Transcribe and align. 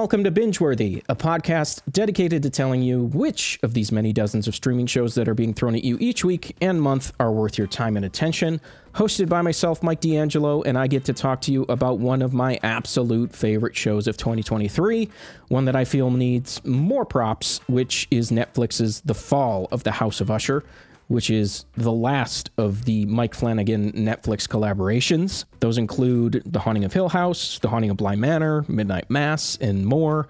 Welcome 0.00 0.24
to 0.24 0.30
Bingeworthy, 0.30 1.02
a 1.10 1.14
podcast 1.14 1.82
dedicated 1.90 2.42
to 2.44 2.48
telling 2.48 2.80
you 2.80 3.04
which 3.12 3.60
of 3.62 3.74
these 3.74 3.92
many 3.92 4.14
dozens 4.14 4.48
of 4.48 4.54
streaming 4.54 4.86
shows 4.86 5.14
that 5.14 5.28
are 5.28 5.34
being 5.34 5.52
thrown 5.52 5.74
at 5.74 5.84
you 5.84 5.98
each 6.00 6.24
week 6.24 6.56
and 6.62 6.80
month 6.80 7.12
are 7.20 7.30
worth 7.30 7.58
your 7.58 7.66
time 7.66 7.98
and 7.98 8.06
attention. 8.06 8.62
Hosted 8.94 9.28
by 9.28 9.42
myself, 9.42 9.82
Mike 9.82 10.00
DeAngelo, 10.00 10.64
and 10.64 10.78
I 10.78 10.86
get 10.86 11.04
to 11.04 11.12
talk 11.12 11.42
to 11.42 11.52
you 11.52 11.66
about 11.68 11.98
one 11.98 12.22
of 12.22 12.32
my 12.32 12.58
absolute 12.62 13.36
favorite 13.36 13.76
shows 13.76 14.06
of 14.06 14.16
2023, 14.16 15.10
one 15.48 15.66
that 15.66 15.76
I 15.76 15.84
feel 15.84 16.10
needs 16.10 16.64
more 16.64 17.04
props, 17.04 17.60
which 17.66 18.08
is 18.10 18.30
Netflix's 18.30 19.02
The 19.02 19.12
Fall 19.12 19.68
of 19.70 19.84
the 19.84 19.92
House 19.92 20.22
of 20.22 20.30
Usher 20.30 20.64
which 21.10 21.28
is 21.28 21.64
the 21.76 21.90
last 21.90 22.50
of 22.56 22.84
the 22.84 23.04
Mike 23.06 23.34
Flanagan 23.34 23.90
Netflix 23.94 24.46
collaborations. 24.46 25.44
Those 25.58 25.76
include 25.76 26.40
The 26.46 26.60
Haunting 26.60 26.84
of 26.84 26.92
Hill 26.92 27.08
House, 27.08 27.58
The 27.58 27.68
Haunting 27.68 27.90
of 27.90 27.96
Bly 27.96 28.14
Manor, 28.14 28.64
Midnight 28.68 29.10
Mass, 29.10 29.58
and 29.60 29.84
more. 29.84 30.28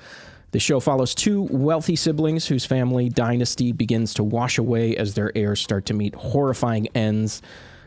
The 0.53 0.59
show 0.59 0.81
follows 0.81 1.15
two 1.15 1.43
wealthy 1.51 1.97
siblings 1.97 2.47
whose 2.47 2.65
family 2.65 3.11
dynasty 3.11 3.73
begins 3.73 4.15
to 4.15 4.25
wash 4.25 4.57
away 4.57 4.97
as 4.97 5.13
their 5.13 5.31
heirs 5.37 5.61
start 5.61 5.85
to 5.85 5.95
meet 5.95 6.15
horrifying 6.15 6.89
ends. 6.95 7.43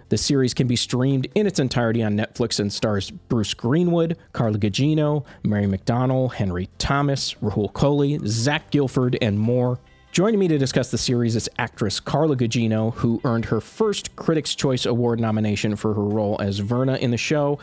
The 0.09 0.17
series 0.19 0.53
can 0.53 0.67
be 0.67 0.75
streamed 0.75 1.27
in 1.33 1.47
its 1.47 1.57
entirety 1.57 2.03
on 2.03 2.15
Netflix 2.15 2.59
and 2.59 2.71
stars 2.71 3.09
Bruce 3.09 3.55
Greenwood, 3.55 4.17
Carla 4.33 4.59
Gugino, 4.59 5.25
Mary 5.43 5.65
McDonnell, 5.65 6.31
Henry 6.31 6.69
Thomas, 6.77 7.33
Rahul 7.41 7.73
Kohli, 7.73 8.23
Zach 8.27 8.69
Gilford, 8.69 9.17
and 9.19 9.39
more. 9.39 9.79
Joining 10.13 10.39
me 10.39 10.47
to 10.49 10.59
discuss 10.59 10.91
the 10.91 10.97
series 10.99 11.35
is 11.35 11.49
actress 11.57 11.99
Carla 11.99 12.35
Gugino, 12.35 12.93
who 12.93 13.19
earned 13.23 13.45
her 13.45 13.59
first 13.59 14.15
Critics' 14.15 14.53
Choice 14.53 14.85
Award 14.85 15.19
nomination 15.19 15.75
for 15.75 15.95
her 15.95 16.03
role 16.03 16.39
as 16.39 16.59
Verna 16.59 16.97
in 16.97 17.09
the 17.09 17.17
show. 17.17 17.57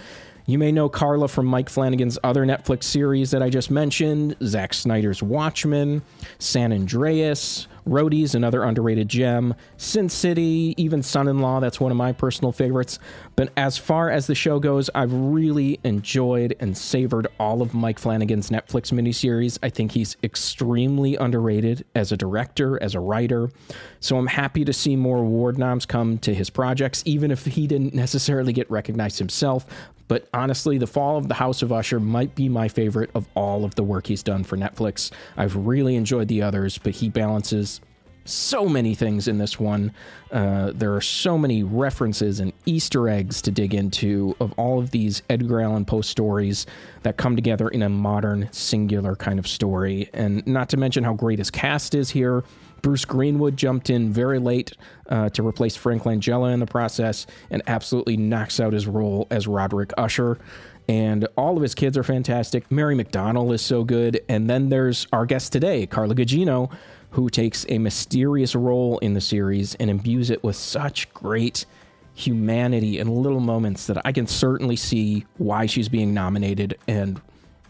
You 0.47 0.59
may 0.59 0.73
know 0.73 0.89
Carla 0.89 1.29
from 1.29 1.47
Mike 1.47 1.69
Flanagan's 1.69 2.19
other 2.25 2.45
Netflix 2.45 2.83
series 2.83 3.31
that 3.31 3.41
I 3.41 3.51
just 3.51 3.71
mentioned 3.71 4.35
Zack 4.43 4.75
Snyder's 4.75 5.23
Watchmen, 5.23 6.03
San 6.41 6.73
Andreas, 6.73 7.69
Roadies, 7.87 8.35
another 8.35 8.63
underrated 8.63 9.09
gem, 9.09 9.55
Sin 9.77 10.09
City, 10.09 10.75
even 10.77 11.03
Son 11.03 11.29
in 11.29 11.39
Law, 11.39 11.61
that's 11.61 11.81
one 11.81 11.91
of 11.91 11.97
my 11.97 12.13
personal 12.13 12.53
favorites. 12.53 12.99
But 13.37 13.53
as 13.57 13.79
far 13.79 14.11
as 14.11 14.27
the 14.27 14.35
show 14.35 14.59
goes, 14.59 14.91
I've 14.95 15.13
really 15.13 15.81
enjoyed 15.85 16.57
and 16.61 16.77
savored 16.77 17.27
all 17.39 17.63
of 17.63 17.75
Mike 17.75 17.99
Flanagan's 17.99 18.51
Netflix 18.51 18.93
miniseries. 18.93 19.59
I 19.63 19.71
think 19.71 19.93
he's 19.93 20.17
extremely 20.23 21.17
underrated 21.17 21.85
as 21.95 22.13
a 22.13 22.17
director, 22.17 22.83
as 22.83 22.95
a 22.95 23.01
writer. 23.01 23.51
So 24.01 24.17
I'm 24.17 24.27
happy 24.27 24.65
to 24.65 24.73
see 24.73 24.97
more 24.97 25.19
award 25.19 25.59
noms 25.59 25.87
come 25.87 26.19
to 26.19 26.35
his 26.35 26.51
projects, 26.51 27.03
even 27.07 27.31
if 27.31 27.45
he 27.45 27.67
didn't 27.67 27.95
necessarily 27.95 28.53
get 28.53 28.71
recognized 28.71 29.19
himself. 29.19 29.67
But 30.11 30.27
honestly, 30.35 30.77
The 30.77 30.89
Fall 30.89 31.19
of 31.19 31.29
the 31.29 31.35
House 31.35 31.63
of 31.63 31.71
Usher 31.71 32.01
might 32.01 32.35
be 32.35 32.49
my 32.49 32.67
favorite 32.67 33.11
of 33.15 33.29
all 33.37 33.65
of 33.65 33.77
the 33.77 33.85
work 33.85 34.09
he's 34.09 34.25
done 34.25 34.43
for 34.43 34.57
Netflix. 34.57 35.13
I've 35.37 35.55
really 35.55 35.95
enjoyed 35.95 36.27
the 36.27 36.43
others, 36.43 36.79
but 36.79 36.95
he 36.95 37.09
balances 37.09 37.81
so 38.25 38.69
many 38.69 38.97
things 38.97 39.29
in 39.29 39.39
this 39.39 39.61
one. 39.61 39.93
Uh, 40.33 40.73
there 40.75 40.97
are 40.97 41.01
so 41.01 41.39
many 41.39 41.63
references 41.63 42.41
and 42.41 42.53
Easter 42.67 43.09
eggs 43.09 43.41
to 43.43 43.53
dig 43.53 43.73
into 43.73 44.35
of 44.41 44.53
all 44.57 44.81
of 44.81 44.91
these 44.91 45.23
Edgar 45.31 45.61
Allan 45.61 45.85
Poe 45.85 46.01
stories 46.01 46.67
that 47.05 47.17
come 47.17 47.37
together 47.37 47.69
in 47.69 47.83
a 47.83 47.89
modern, 47.89 48.49
singular 48.51 49.15
kind 49.15 49.39
of 49.39 49.47
story. 49.47 50.11
And 50.13 50.45
not 50.45 50.69
to 50.71 50.77
mention 50.77 51.05
how 51.05 51.15
great 51.15 51.39
his 51.39 51.53
cast 51.53 51.95
is 51.95 52.11
here. 52.11 52.43
Bruce 52.83 53.05
Greenwood 53.05 53.57
jumped 53.57 53.91
in 53.91 54.13
very 54.13 54.39
late 54.39 54.73
uh, 55.09 55.29
to 55.31 55.47
replace 55.47 55.77
Frank 55.77 56.05
Langella 56.05 56.53
in 56.53 56.61
the 56.61 56.67
process 56.67 57.27
and 57.51 57.63
absolutely 57.67 58.17
knocks 58.17 58.61
out 58.61 58.73
his 58.73 58.87
role 58.87 59.27
as 59.31 59.47
Roderick 59.47 59.93
Usher. 59.99 60.39
And 60.89 61.29
all 61.37 61.57
of 61.57 61.63
his 61.63 61.75
kids 61.75 61.97
are 61.97 62.03
fantastic. 62.03 62.71
Mary 62.71 62.97
McDonnell 62.97 63.55
is 63.55 63.63
so 63.63 63.85
good. 63.85 64.21
And 64.29 64.51
then 64.51 64.69
there's 64.69 65.07
our 65.13 65.27
guest 65.27 65.53
today, 65.53 65.87
Carla 65.87 66.15
Gugino, 66.15 66.73
who 67.11 67.29
takes 67.29 67.65
a 67.69 67.79
mysterious 67.79 68.55
role 68.55 68.99
in 68.99 69.15
the 69.15 69.21
series 69.21 69.75
and 69.77 69.91
imbues 69.91 70.31
it 70.31 70.43
with 70.43 70.57
such 70.57 71.13
great 71.13 71.67
humanity 72.15 72.99
and 72.99 73.09
little 73.11 73.41
moments 73.41 73.87
that 73.87 74.05
I 74.05 74.13
can 74.13 74.27
certainly 74.27 74.77
see 74.77 75.27
why 75.39 75.67
she's 75.67 75.89
being 75.89 76.13
nominated 76.13 76.77
and 76.89 77.21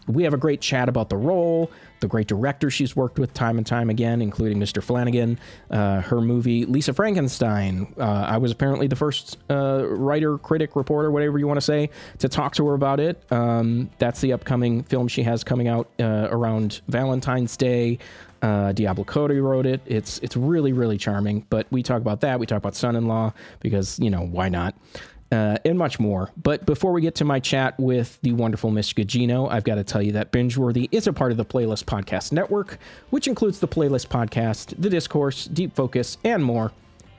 we 0.07 0.23
have 0.23 0.33
a 0.33 0.37
great 0.37 0.61
chat 0.61 0.89
about 0.89 1.09
the 1.09 1.17
role, 1.17 1.71
the 2.01 2.07
great 2.07 2.27
director 2.27 2.69
she's 2.69 2.95
worked 2.95 3.17
with 3.17 3.33
time 3.33 3.57
and 3.57 3.65
time 3.65 3.89
again, 3.89 4.21
including 4.21 4.59
Mr. 4.59 4.83
Flanagan, 4.83 5.39
uh, 5.69 6.01
her 6.01 6.19
movie 6.19 6.65
Lisa 6.65 6.93
Frankenstein. 6.93 7.93
Uh, 7.97 8.25
I 8.27 8.37
was 8.37 8.51
apparently 8.51 8.87
the 8.87 8.95
first 8.95 9.37
uh, 9.49 9.85
writer, 9.87 10.37
critic, 10.37 10.75
reporter, 10.75 11.11
whatever 11.11 11.39
you 11.39 11.47
want 11.47 11.57
to 11.57 11.61
say, 11.61 11.89
to 12.19 12.27
talk 12.27 12.55
to 12.55 12.67
her 12.67 12.73
about 12.73 12.99
it. 12.99 13.23
Um, 13.31 13.89
that's 13.99 14.19
the 14.19 14.33
upcoming 14.33 14.83
film 14.83 15.07
she 15.07 15.23
has 15.23 15.43
coming 15.43 15.67
out 15.67 15.89
uh, 15.99 16.27
around 16.29 16.81
Valentine's 16.87 17.55
Day. 17.55 17.99
Uh, 18.41 18.71
Diablo 18.71 19.03
Cody 19.03 19.39
wrote 19.39 19.67
it. 19.67 19.81
It's 19.85 20.17
it's 20.19 20.35
really 20.35 20.73
really 20.73 20.97
charming. 20.97 21.45
But 21.51 21.67
we 21.69 21.83
talk 21.83 22.01
about 22.01 22.21
that. 22.21 22.39
We 22.39 22.47
talk 22.47 22.57
about 22.57 22.75
Son-in-Law 22.75 23.33
because 23.59 23.99
you 23.99 24.09
know 24.09 24.21
why 24.21 24.49
not 24.49 24.75
uh, 25.31 25.57
and 25.63 25.77
much 25.77 25.99
more. 25.99 26.29
But 26.41 26.65
before 26.65 26.91
we 26.91 27.01
get 27.01 27.15
to 27.15 27.25
my 27.25 27.39
chat 27.39 27.79
with 27.79 28.19
the 28.21 28.33
wonderful 28.33 28.71
Miss 28.71 28.91
Gugino, 28.93 29.49
I've 29.49 29.63
got 29.63 29.75
to 29.75 29.83
tell 29.83 30.01
you 30.01 30.11
that 30.13 30.31
Bingeworthy 30.31 30.89
is 30.91 31.07
a 31.07 31.13
part 31.13 31.31
of 31.31 31.37
the 31.37 31.45
Playlist 31.45 31.85
Podcast 31.85 32.31
Network, 32.31 32.77
which 33.09 33.27
includes 33.27 33.59
the 33.59 33.67
Playlist 33.67 34.07
Podcast, 34.07 34.75
The 34.79 34.89
Discourse, 34.89 35.45
Deep 35.45 35.75
Focus, 35.75 36.17
and 36.23 36.43
more. 36.43 36.71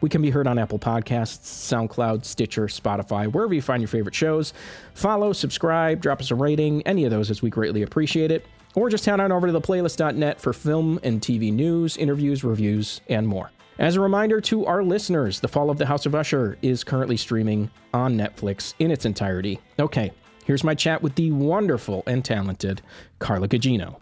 We 0.02 0.08
can 0.08 0.20
be 0.20 0.30
heard 0.30 0.48
on 0.48 0.58
Apple 0.58 0.80
Podcasts, 0.80 1.44
SoundCloud, 1.44 2.24
Stitcher, 2.24 2.66
Spotify, 2.66 3.32
wherever 3.32 3.54
you 3.54 3.62
find 3.62 3.80
your 3.80 3.88
favorite 3.88 4.16
shows. 4.16 4.52
Follow, 4.94 5.32
subscribe, 5.32 6.00
drop 6.00 6.20
us 6.20 6.32
a 6.32 6.34
rating, 6.34 6.82
any 6.82 7.04
of 7.04 7.12
those 7.12 7.30
as 7.30 7.40
we 7.40 7.50
greatly 7.50 7.82
appreciate 7.82 8.32
it. 8.32 8.44
Or 8.74 8.90
just 8.90 9.06
head 9.06 9.20
on 9.20 9.30
over 9.30 9.46
to 9.46 9.52
theplaylist.net 9.52 10.40
for 10.40 10.52
film 10.52 10.98
and 11.04 11.20
TV 11.20 11.52
news, 11.52 11.96
interviews, 11.96 12.42
reviews, 12.42 13.00
and 13.08 13.28
more. 13.28 13.52
As 13.78 13.96
a 13.96 14.00
reminder 14.00 14.40
to 14.42 14.66
our 14.66 14.84
listeners, 14.84 15.40
The 15.40 15.48
Fall 15.48 15.70
of 15.70 15.78
the 15.78 15.86
House 15.86 16.04
of 16.04 16.14
Usher 16.14 16.58
is 16.60 16.84
currently 16.84 17.16
streaming 17.16 17.70
on 17.94 18.18
Netflix 18.18 18.74
in 18.78 18.90
its 18.90 19.06
entirety. 19.06 19.60
Okay, 19.78 20.12
here's 20.44 20.62
my 20.62 20.74
chat 20.74 21.02
with 21.02 21.14
the 21.14 21.32
wonderful 21.32 22.02
and 22.06 22.22
talented 22.22 22.82
Carla 23.18 23.48
Gugino. 23.48 23.98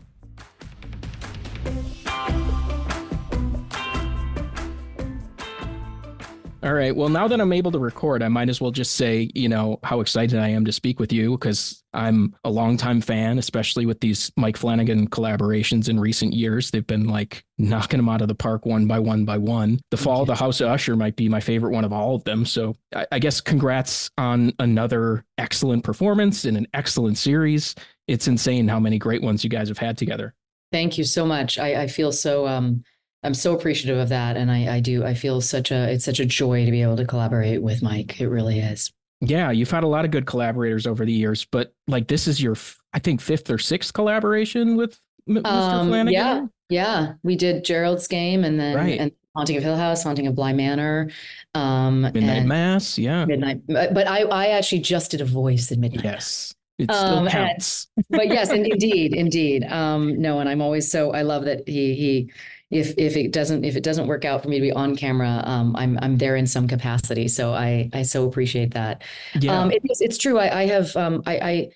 All 6.63 6.75
right. 6.75 6.95
Well, 6.95 7.09
now 7.09 7.27
that 7.27 7.41
I'm 7.41 7.55
able 7.55 7.73
to 7.73 7.79
record, 7.79 8.23
I 8.23 8.29
might 8.29 8.51
as 8.51 8.61
well 8.61 8.71
just 8.71 8.97
say, 8.97 9.31
you 9.35 9.49
know, 9.49 9.79
how 9.83 10.01
excited 10.01 10.39
I 10.39 10.49
am 10.49 10.67
to 10.67 10.73
speak 10.73 11.01
with 11.01 11.11
you 11.11 11.31
because 11.33 11.83
I'm 11.95 12.37
a 12.45 12.51
longtime 12.51 13.01
fan, 13.01 13.39
especially 13.39 13.87
with 13.87 14.01
these 14.01 14.31
Mike 14.37 14.59
Flanagan 14.59 15.09
collaborations 15.09 15.89
in 15.89 15.99
recent 15.99 16.35
years. 16.35 16.71
They've 16.71 16.87
been 16.87 17.09
like 17.09 17.45
knocking 17.57 17.97
them 17.97 18.11
out 18.11 18.21
of 18.21 18.29
the 18.29 18.35
park 18.35 18.67
one 18.67 18.87
by 18.87 18.99
one 18.99 19.25
by 19.25 19.39
one. 19.39 19.81
The 19.91 19.97
Fall 19.97 20.21
of 20.21 20.27
the 20.27 20.35
House 20.35 20.61
of 20.61 20.69
Usher 20.69 20.97
might 20.97 21.17
be 21.17 21.31
my 21.31 21.41
favorite 21.41 21.73
one 21.73 21.85
of 21.85 21.95
all 21.95 22.15
of 22.15 22.25
them. 22.25 22.45
So 22.45 22.77
I, 22.95 23.07
I 23.13 23.19
guess 23.21 23.41
congrats 23.41 24.11
on 24.19 24.53
another 24.59 25.25
excellent 25.39 25.83
performance 25.83 26.45
in 26.45 26.57
an 26.57 26.67
excellent 26.75 27.17
series. 27.17 27.75
It's 28.07 28.29
insane 28.29 28.69
how 28.69 28.81
many 28.81 28.99
great 28.99 29.23
ones 29.23 29.43
you 29.43 29.49
guys 29.49 29.69
have 29.69 29.79
had 29.79 29.97
together. 29.97 30.35
Thank 30.73 30.99
you 30.99 31.05
so 31.05 31.25
much. 31.25 31.59
I, 31.59 31.83
I 31.83 31.87
feel 31.87 32.13
so 32.13 32.47
um 32.47 32.85
I'm 33.23 33.35
so 33.35 33.55
appreciative 33.55 33.99
of 33.99 34.09
that. 34.09 34.37
And 34.37 34.51
I, 34.51 34.77
I 34.77 34.81
do, 34.81 35.05
I 35.05 35.15
feel 35.15 35.41
such 35.41 35.71
a, 35.71 35.91
it's 35.91 36.05
such 36.05 36.21
a 36.21 36.25
joy 36.25 36.65
to 36.65 36.71
be 36.71 36.83
able 36.83 36.97
to 36.97 37.05
collaborate 37.05 37.63
with 37.63 37.83
Mike. 37.83 38.21
It 38.21 38.29
really 38.29 38.61
is. 38.61 38.93
Yeah. 39.21 39.51
You've 39.51 39.71
had 39.71 39.85
a 39.85 39.89
lot 39.89 40.05
of 40.05 40.11
good 40.11 40.27
collaborators 40.27 40.87
over 40.87 41.05
the 41.05 41.13
years, 41.13 41.45
but 41.45 41.75
like 41.87 42.09
this 42.09 42.27
is 42.27 42.43
your, 42.43 42.57
I 42.93 42.99
think, 42.99 43.21
fifth 43.21 43.51
or 43.51 43.59
sixth 43.59 43.93
collaboration 43.93 44.77
with 44.77 44.99
Mr. 45.29 45.47
Um, 45.47 45.89
Flanagan. 45.89 46.13
Yeah. 46.13 46.47
Yeah. 46.71 47.13
We 47.23 47.37
did 47.37 47.65
Gerald's 47.65 48.09
game 48.09 48.45
and 48.45 48.59
then, 48.59 48.77
right. 48.77 48.99
and 48.99 49.13
Haunting 49.37 49.59
of 49.59 49.63
Hill 49.63 49.77
House, 49.77 50.03
Haunting 50.03 50.27
of 50.27 50.35
Bly 50.35 50.53
Manor, 50.55 51.11
um, 51.55 52.03
Midnight 52.03 52.47
Mass. 52.47 52.99
Yeah. 52.99 53.27
Midnight. 53.27 53.61
But 53.67 54.09
I, 54.09 54.23
I 54.23 54.47
actually 54.49 54.81
just 54.81 55.11
did 55.11 55.21
a 55.21 55.25
voice 55.25 55.71
in 55.71 55.81
Midnight. 55.81 56.05
Yes. 56.05 56.55
It 56.81 56.91
still 56.91 57.19
um, 57.19 57.29
counts. 57.29 57.89
And, 57.97 58.07
but 58.09 58.29
yes, 58.29 58.49
and 58.49 58.67
indeed, 58.67 59.15
indeed. 59.15 59.65
Um, 59.65 60.19
no, 60.21 60.41
and 60.41 60.49
I'm 60.49 60.63
always 60.63 60.91
so 60.91 61.13
I 61.13 61.21
love 61.23 61.45
that 61.45 61.69
he 61.69 61.95
he 61.95 62.33
if 62.71 62.95
if 62.97 63.17
it 63.17 63.33
doesn't 63.33 63.65
if 63.65 63.77
it 63.77 63.83
doesn't 63.83 64.07
work 64.07 64.25
out 64.25 64.43
for 64.43 64.49
me 64.49 64.57
to 64.57 64.63
be 64.63 64.73
on 64.73 64.95
camera, 64.97 65.43
um, 65.45 65.75
I'm 65.77 65.99
I'm 66.01 66.19
there 66.19 66.37
in 66.37 66.47
some 66.47 66.69
capacity. 66.69 67.27
So 67.29 67.53
I 67.53 67.91
I 67.93 68.03
so 68.03 68.27
appreciate 68.27 68.75
that. 68.75 69.03
Yeah. 69.39 69.59
Um, 69.59 69.73
it, 69.73 69.81
it's, 69.85 70.01
it's 70.01 70.19
true. 70.19 70.39
I, 70.39 70.61
I 70.61 70.67
have 70.67 70.95
um, 70.97 71.23
I, 71.27 71.39
I 71.39 71.71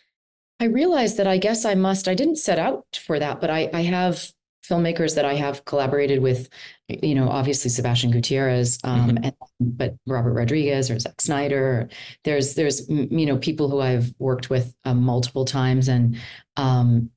I 0.61 0.65
realized 0.67 1.17
that 1.17 1.27
I 1.27 1.39
guess 1.39 1.65
I 1.65 1.75
must. 1.75 2.07
I 2.07 2.15
didn't 2.15 2.37
set 2.37 2.59
out 2.59 3.01
for 3.05 3.19
that, 3.19 3.41
but 3.41 3.51
I 3.51 3.69
I 3.73 3.83
have 3.83 4.31
filmmakers 4.65 5.15
that 5.17 5.25
I 5.25 5.35
have 5.35 5.65
collaborated 5.65 6.23
with. 6.23 6.49
You 6.89 7.15
know, 7.15 7.29
obviously 7.29 7.71
Sebastian 7.71 8.13
Gutierrez, 8.13 8.79
um, 8.85 9.09
mm-hmm. 9.09 9.25
and, 9.25 9.35
but 9.59 9.97
Robert 10.07 10.35
Rodriguez 10.35 10.91
or 10.91 10.99
Zack 11.01 11.21
Snyder. 11.21 11.89
There's 12.23 12.55
there's 12.55 12.89
you 12.89 13.27
know 13.27 13.37
people 13.39 13.69
who 13.69 13.81
I've 13.81 14.15
worked 14.21 14.49
with 14.49 14.73
um, 14.85 15.03
multiple 15.03 15.45
times, 15.45 15.89
and 15.89 16.19
um, 16.57 17.11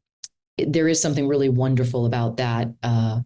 there 0.57 0.87
is 0.87 0.99
something 0.99 1.27
really 1.27 1.49
wonderful 1.49 2.07
about 2.07 2.37
that. 2.37 2.69
Uh, 2.81 3.19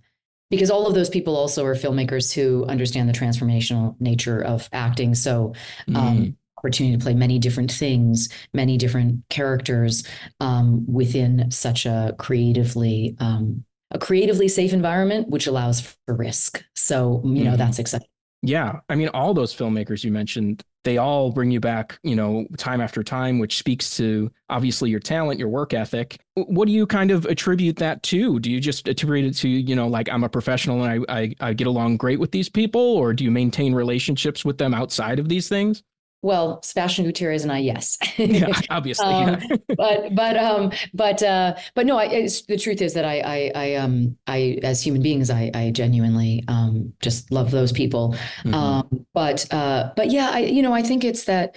because 0.51 0.69
all 0.69 0.85
of 0.85 0.93
those 0.93 1.09
people 1.09 1.35
also 1.35 1.65
are 1.65 1.73
filmmakers 1.73 2.31
who 2.31 2.65
understand 2.65 3.09
the 3.09 3.13
transformational 3.13 3.95
nature 3.99 4.39
of 4.39 4.69
acting. 4.71 5.15
So, 5.15 5.53
um, 5.87 5.95
mm. 5.95 6.35
opportunity 6.57 6.95
to 6.95 7.03
play 7.03 7.15
many 7.15 7.39
different 7.39 7.71
things, 7.71 8.29
many 8.53 8.77
different 8.77 9.23
characters 9.29 10.03
um, 10.39 10.85
within 10.85 11.49
such 11.49 11.87
a 11.87 12.13
creatively 12.19 13.15
um, 13.19 13.63
a 13.93 13.99
creatively 13.99 14.47
safe 14.47 14.71
environment, 14.71 15.27
which 15.29 15.47
allows 15.47 15.81
for 15.81 16.15
risk. 16.15 16.63
So, 16.75 17.21
you 17.25 17.43
know, 17.43 17.53
mm. 17.53 17.57
that's 17.57 17.79
exciting. 17.79 18.07
Yeah, 18.41 18.79
I 18.89 18.95
mean, 18.95 19.09
all 19.09 19.33
those 19.33 19.55
filmmakers 19.55 20.03
you 20.03 20.11
mentioned 20.11 20.63
they 20.83 20.97
all 20.97 21.31
bring 21.31 21.51
you 21.51 21.59
back, 21.59 21.99
you 22.03 22.15
know, 22.15 22.47
time 22.57 22.81
after 22.81 23.03
time, 23.03 23.37
which 23.37 23.57
speaks 23.57 23.95
to 23.97 24.31
obviously 24.49 24.89
your 24.89 24.99
talent, 24.99 25.39
your 25.39 25.47
work 25.49 25.73
ethic. 25.73 26.19
What 26.35 26.65
do 26.65 26.71
you 26.71 26.87
kind 26.87 27.11
of 27.11 27.25
attribute 27.25 27.75
that 27.77 28.01
to? 28.03 28.39
Do 28.39 28.49
you 28.51 28.59
just 28.59 28.87
attribute 28.87 29.25
it 29.25 29.37
to, 29.39 29.47
you 29.47 29.75
know, 29.75 29.87
like 29.87 30.09
I'm 30.09 30.23
a 30.23 30.29
professional 30.29 30.83
and 30.83 31.05
I, 31.07 31.21
I, 31.21 31.35
I 31.39 31.53
get 31.53 31.67
along 31.67 31.97
great 31.97 32.19
with 32.19 32.31
these 32.31 32.49
people, 32.49 32.81
or 32.81 33.13
do 33.13 33.23
you 33.23 33.31
maintain 33.31 33.75
relationships 33.75 34.43
with 34.43 34.57
them 34.57 34.73
outside 34.73 35.19
of 35.19 35.29
these 35.29 35.47
things? 35.47 35.83
Well, 36.23 36.61
Sebastian 36.61 37.05
Gutierrez 37.05 37.43
and 37.43 37.51
I, 37.51 37.59
yes. 37.59 37.97
yeah, 38.17 38.47
obviously. 38.69 39.05
um, 39.05 39.39
yeah. 39.49 39.57
but 39.75 40.15
but 40.15 40.37
um 40.37 40.71
but 40.93 41.23
uh 41.23 41.55
but 41.73 41.85
no, 41.85 41.97
I 41.97 42.27
the 42.47 42.57
truth 42.57 42.81
is 42.81 42.93
that 42.93 43.05
I 43.05 43.19
I 43.19 43.51
I 43.55 43.75
um 43.75 44.17
I 44.27 44.59
as 44.63 44.81
human 44.81 45.01
beings 45.01 45.29
I 45.29 45.49
I 45.53 45.71
genuinely 45.71 46.43
um 46.47 46.93
just 47.01 47.31
love 47.31 47.51
those 47.51 47.71
people. 47.71 48.15
Mm-hmm. 48.43 48.53
Um 48.53 49.05
but 49.13 49.51
uh 49.51 49.91
but 49.95 50.11
yeah, 50.11 50.29
I 50.31 50.39
you 50.39 50.61
know, 50.61 50.73
I 50.73 50.83
think 50.83 51.03
it's 51.03 51.25
that 51.25 51.55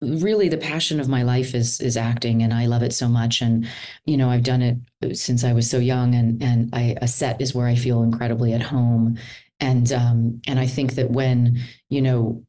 really 0.00 0.48
the 0.48 0.58
passion 0.58 1.00
of 1.00 1.08
my 1.08 1.22
life 1.22 1.54
is 1.54 1.80
is 1.80 1.96
acting 1.96 2.42
and 2.42 2.52
I 2.54 2.66
love 2.66 2.82
it 2.82 2.92
so 2.92 3.08
much 3.08 3.40
and 3.40 3.66
you 4.04 4.16
know, 4.16 4.30
I've 4.30 4.42
done 4.44 4.62
it 4.62 5.16
since 5.16 5.42
I 5.42 5.52
was 5.52 5.68
so 5.68 5.78
young 5.78 6.14
and 6.14 6.40
and 6.42 6.70
I 6.72 6.96
a 7.02 7.08
set 7.08 7.40
is 7.40 7.54
where 7.54 7.66
I 7.66 7.74
feel 7.74 8.02
incredibly 8.02 8.52
at 8.52 8.62
home 8.62 9.18
and 9.60 9.92
um 9.92 10.40
and 10.46 10.60
I 10.60 10.66
think 10.66 10.94
that 10.94 11.10
when, 11.10 11.58
you 11.88 12.02
know, 12.02 12.43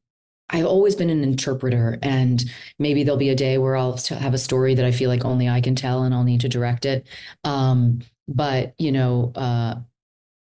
I've 0.49 0.65
always 0.65 0.95
been 0.95 1.09
an 1.09 1.23
interpreter, 1.23 1.97
and 2.01 2.43
maybe 2.77 3.03
there'll 3.03 3.17
be 3.17 3.29
a 3.29 3.35
day 3.35 3.57
where 3.57 3.75
I'll 3.75 3.97
have 4.09 4.33
a 4.33 4.39
story 4.39 4.75
that 4.75 4.85
I 4.85 4.91
feel 4.91 5.09
like 5.09 5.25
only 5.25 5.49
I 5.49 5.61
can 5.61 5.75
tell, 5.75 6.03
and 6.03 6.13
I'll 6.13 6.23
need 6.23 6.41
to 6.41 6.49
direct 6.49 6.85
it. 6.85 7.07
Um, 7.43 8.01
but 8.27 8.75
you 8.77 8.91
know, 8.91 9.31
uh, 9.35 9.75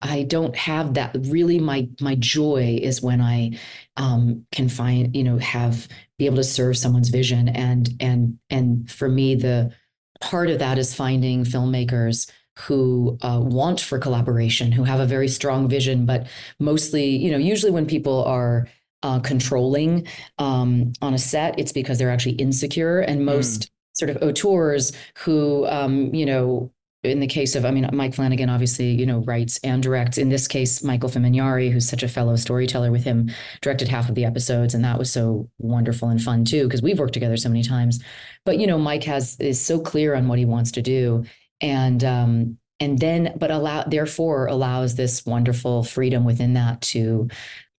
I 0.01 0.23
don't 0.23 0.55
have 0.55 0.95
that. 0.95 1.15
Really, 1.27 1.59
my 1.59 1.87
my 1.99 2.15
joy 2.15 2.79
is 2.81 3.01
when 3.01 3.21
I 3.21 3.59
um, 3.97 4.45
can 4.51 4.69
find, 4.69 5.15
you 5.15 5.23
know, 5.23 5.37
have 5.37 5.87
be 6.17 6.25
able 6.25 6.37
to 6.37 6.43
serve 6.43 6.77
someone's 6.77 7.09
vision, 7.09 7.49
and 7.49 7.89
and 7.99 8.39
and 8.49 8.89
for 8.89 9.07
me, 9.07 9.35
the 9.35 9.71
part 10.19 10.49
of 10.49 10.59
that 10.59 10.77
is 10.77 10.95
finding 10.95 11.43
filmmakers 11.43 12.29
who 12.59 13.17
uh, 13.21 13.39
want 13.41 13.79
for 13.79 13.97
collaboration, 13.97 14.71
who 14.71 14.83
have 14.83 14.99
a 14.99 15.05
very 15.05 15.27
strong 15.27 15.67
vision, 15.67 16.05
but 16.05 16.27
mostly, 16.59 17.05
you 17.05 17.31
know, 17.31 17.37
usually 17.37 17.71
when 17.71 17.85
people 17.85 18.23
are 18.25 18.67
uh, 19.03 19.19
controlling 19.19 20.07
um, 20.37 20.93
on 21.01 21.13
a 21.13 21.17
set, 21.17 21.57
it's 21.59 21.71
because 21.71 21.97
they're 21.97 22.11
actually 22.11 22.35
insecure. 22.35 22.99
And 22.99 23.19
hmm. 23.19 23.25
most 23.25 23.61
mm. 23.61 23.69
sort 23.93 24.09
of 24.09 24.21
auteurs 24.21 24.91
who, 25.19 25.65
um, 25.67 26.13
you 26.13 26.25
know, 26.25 26.71
in 27.03 27.19
the 27.19 27.27
case 27.27 27.55
of, 27.55 27.65
I 27.65 27.71
mean, 27.71 27.89
Mike 27.91 28.13
Flanagan 28.13 28.49
obviously, 28.49 28.91
you 28.91 29.07
know, 29.07 29.19
writes 29.19 29.59
and 29.63 29.81
directs. 29.81 30.19
In 30.19 30.29
this 30.29 30.47
case, 30.47 30.83
Michael 30.83 31.09
Fimognari, 31.09 31.71
who's 31.71 31.89
such 31.89 32.03
a 32.03 32.07
fellow 32.07 32.35
storyteller 32.35 32.91
with 32.91 33.03
him, 33.03 33.31
directed 33.61 33.87
half 33.87 34.07
of 34.07 34.13
the 34.13 34.25
episodes, 34.25 34.75
and 34.75 34.83
that 34.83 34.99
was 34.99 35.11
so 35.11 35.49
wonderful 35.57 36.09
and 36.09 36.21
fun 36.21 36.45
too, 36.45 36.65
because 36.65 36.83
we've 36.83 36.99
worked 36.99 37.13
together 37.13 37.37
so 37.37 37.49
many 37.49 37.63
times. 37.63 38.03
But 38.45 38.59
you 38.59 38.67
know, 38.67 38.77
Mike 38.77 39.03
has 39.05 39.35
is 39.39 39.59
so 39.59 39.79
clear 39.79 40.13
on 40.13 40.27
what 40.27 40.37
he 40.37 40.45
wants 40.45 40.71
to 40.73 40.83
do, 40.83 41.25
and 41.59 42.03
um, 42.03 42.59
and 42.79 42.99
then, 42.99 43.33
but 43.37 43.49
allow 43.49 43.83
therefore 43.83 44.45
allows 44.45 44.95
this 44.95 45.25
wonderful 45.25 45.83
freedom 45.83 46.23
within 46.23 46.53
that 46.53 46.81
to 46.81 47.29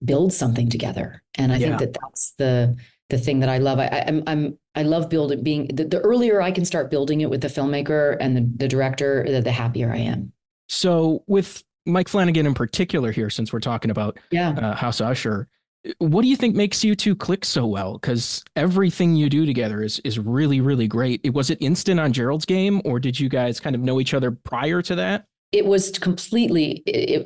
build 0.04 0.32
something 0.32 0.68
together. 0.68 1.22
And 1.36 1.52
I 1.52 1.56
yeah. 1.56 1.68
think 1.68 1.80
that 1.80 1.98
that's 2.00 2.34
the 2.38 2.76
the 3.10 3.18
thing 3.18 3.40
that 3.40 3.48
I 3.48 3.58
love. 3.58 3.78
I, 3.78 4.04
I'm 4.06 4.22
I'm 4.26 4.58
I 4.74 4.82
love 4.82 5.08
building 5.08 5.42
being 5.42 5.68
the, 5.68 5.84
the 5.84 6.00
earlier 6.00 6.40
I 6.40 6.50
can 6.50 6.64
start 6.64 6.90
building 6.90 7.20
it 7.20 7.30
with 7.30 7.42
the 7.42 7.48
filmmaker 7.48 8.16
and 8.20 8.36
the, 8.36 8.50
the 8.56 8.68
director, 8.68 9.24
the, 9.28 9.40
the 9.40 9.52
happier 9.52 9.92
I 9.92 9.98
am. 9.98 10.32
So 10.68 11.22
with 11.26 11.62
Mike 11.84 12.08
Flanagan 12.08 12.46
in 12.46 12.54
particular 12.54 13.12
here, 13.12 13.28
since 13.28 13.52
we're 13.52 13.60
talking 13.60 13.90
about 13.90 14.18
yeah. 14.30 14.50
Uh, 14.50 14.74
House 14.74 15.00
Usher, 15.00 15.48
what 15.98 16.22
do 16.22 16.28
you 16.28 16.36
think 16.36 16.54
makes 16.54 16.82
you 16.84 16.94
two 16.94 17.14
click 17.14 17.44
so 17.44 17.66
well? 17.66 17.94
Because 17.94 18.42
everything 18.56 19.16
you 19.16 19.28
do 19.28 19.44
together 19.44 19.82
is 19.82 19.98
is 20.00 20.18
really 20.18 20.60
really 20.60 20.88
great. 20.88 21.20
It 21.22 21.34
was 21.34 21.50
it 21.50 21.58
instant 21.60 22.00
on 22.00 22.12
Gerald's 22.12 22.46
game, 22.46 22.80
or 22.84 22.98
did 22.98 23.18
you 23.18 23.28
guys 23.28 23.60
kind 23.60 23.76
of 23.76 23.82
know 23.82 24.00
each 24.00 24.14
other 24.14 24.30
prior 24.30 24.80
to 24.82 24.94
that? 24.94 25.26
It 25.52 25.66
was 25.66 25.90
completely 25.90 26.70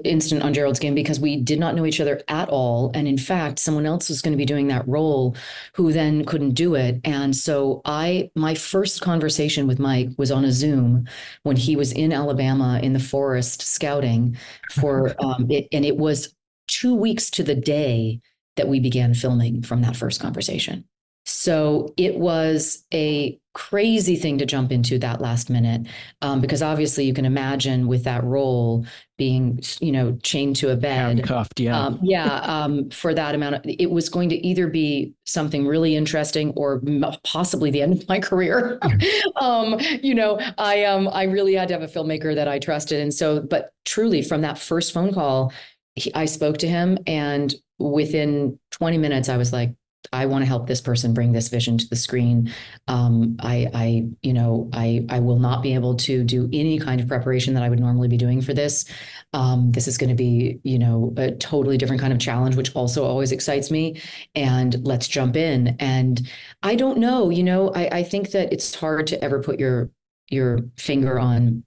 instant 0.04 0.42
on 0.42 0.52
Gerald's 0.52 0.80
game 0.80 0.96
because 0.96 1.20
we 1.20 1.36
did 1.36 1.60
not 1.60 1.76
know 1.76 1.86
each 1.86 2.00
other 2.00 2.20
at 2.26 2.48
all. 2.48 2.90
And 2.92 3.06
in 3.06 3.18
fact, 3.18 3.60
someone 3.60 3.86
else 3.86 4.08
was 4.08 4.20
going 4.20 4.32
to 4.32 4.38
be 4.38 4.44
doing 4.44 4.66
that 4.66 4.86
role 4.88 5.36
who 5.74 5.92
then 5.92 6.24
couldn't 6.24 6.54
do 6.54 6.74
it. 6.74 7.00
And 7.04 7.36
so 7.36 7.82
I, 7.84 8.30
my 8.34 8.56
first 8.56 9.00
conversation 9.00 9.68
with 9.68 9.78
Mike 9.78 10.08
was 10.18 10.32
on 10.32 10.44
a 10.44 10.50
Zoom 10.50 11.06
when 11.44 11.56
he 11.56 11.76
was 11.76 11.92
in 11.92 12.12
Alabama 12.12 12.80
in 12.82 12.94
the 12.94 13.00
forest 13.00 13.62
scouting 13.62 14.36
for 14.72 15.14
um, 15.24 15.48
it. 15.48 15.68
And 15.70 15.84
it 15.84 15.96
was 15.96 16.34
two 16.66 16.96
weeks 16.96 17.30
to 17.30 17.44
the 17.44 17.54
day 17.54 18.20
that 18.56 18.66
we 18.66 18.80
began 18.80 19.14
filming 19.14 19.62
from 19.62 19.82
that 19.82 19.96
first 19.96 20.20
conversation. 20.20 20.84
So 21.26 21.92
it 21.96 22.16
was 22.18 22.84
a 22.94 23.38
crazy 23.52 24.16
thing 24.16 24.36
to 24.36 24.46
jump 24.46 24.70
into 24.70 24.98
that 24.98 25.20
last 25.20 25.48
minute 25.48 25.86
um, 26.20 26.42
because 26.42 26.60
obviously 26.60 27.06
you 27.06 27.14
can 27.14 27.24
imagine 27.24 27.88
with 27.88 28.04
that 28.04 28.22
role 28.22 28.84
being 29.16 29.58
you 29.80 29.90
know 29.90 30.12
chained 30.22 30.54
to 30.54 30.68
a 30.70 30.76
bed 30.76 31.16
handcuffed 31.16 31.58
yeah. 31.58 31.86
um, 31.86 31.98
yeah 32.02 32.40
um, 32.42 32.90
for 32.90 33.14
that 33.14 33.34
amount 33.34 33.54
of 33.54 33.62
it 33.64 33.90
was 33.90 34.10
going 34.10 34.28
to 34.28 34.36
either 34.46 34.68
be 34.68 35.14
something 35.24 35.66
really 35.66 35.96
interesting 35.96 36.50
or 36.50 36.82
possibly 37.24 37.70
the 37.70 37.80
end 37.80 37.94
of 37.94 38.06
my 38.08 38.20
career. 38.20 38.78
Um, 39.36 39.78
you 40.02 40.14
know 40.14 40.38
i 40.58 40.84
um 40.84 41.08
i 41.08 41.24
really 41.24 41.54
had 41.54 41.68
to 41.68 41.74
have 41.74 41.82
a 41.82 41.86
filmmaker 41.86 42.34
that 42.34 42.48
i 42.48 42.58
trusted. 42.58 43.00
And 43.00 43.12
so 43.12 43.40
but 43.40 43.72
truly 43.84 44.22
from 44.22 44.40
that 44.42 44.58
first 44.58 44.92
phone 44.92 45.12
call 45.12 45.52
he, 45.94 46.12
i 46.14 46.24
spoke 46.24 46.58
to 46.58 46.68
him 46.68 46.98
and 47.06 47.54
within 47.78 48.58
20 48.72 48.98
minutes 48.98 49.28
i 49.28 49.36
was 49.36 49.52
like 49.52 49.74
I 50.12 50.26
want 50.26 50.42
to 50.42 50.46
help 50.46 50.66
this 50.66 50.80
person 50.80 51.14
bring 51.14 51.32
this 51.32 51.48
vision 51.48 51.78
to 51.78 51.88
the 51.88 51.96
screen. 51.96 52.52
Um, 52.88 53.36
I, 53.40 53.68
I, 53.74 54.06
you 54.22 54.32
know, 54.32 54.70
I, 54.72 55.04
I 55.08 55.20
will 55.20 55.38
not 55.38 55.62
be 55.62 55.74
able 55.74 55.96
to 55.96 56.24
do 56.24 56.48
any 56.52 56.78
kind 56.78 57.00
of 57.00 57.08
preparation 57.08 57.54
that 57.54 57.62
I 57.62 57.68
would 57.68 57.80
normally 57.80 58.08
be 58.08 58.16
doing 58.16 58.40
for 58.40 58.54
this. 58.54 58.84
Um, 59.32 59.72
this 59.72 59.88
is 59.88 59.98
going 59.98 60.10
to 60.10 60.16
be, 60.16 60.60
you 60.62 60.78
know, 60.78 61.12
a 61.16 61.32
totally 61.32 61.76
different 61.76 62.00
kind 62.00 62.12
of 62.12 62.18
challenge, 62.18 62.56
which 62.56 62.74
also 62.74 63.04
always 63.04 63.32
excites 63.32 63.70
me. 63.70 64.00
And 64.34 64.84
let's 64.86 65.08
jump 65.08 65.36
in. 65.36 65.76
And 65.80 66.28
I 66.62 66.74
don't 66.74 66.98
know, 66.98 67.30
you 67.30 67.42
know, 67.42 67.70
I, 67.74 67.98
I 67.98 68.02
think 68.02 68.30
that 68.30 68.52
it's 68.52 68.74
hard 68.74 69.06
to 69.08 69.22
ever 69.22 69.42
put 69.42 69.58
your 69.60 69.90
your 70.28 70.58
finger 70.76 71.20
on 71.20 71.62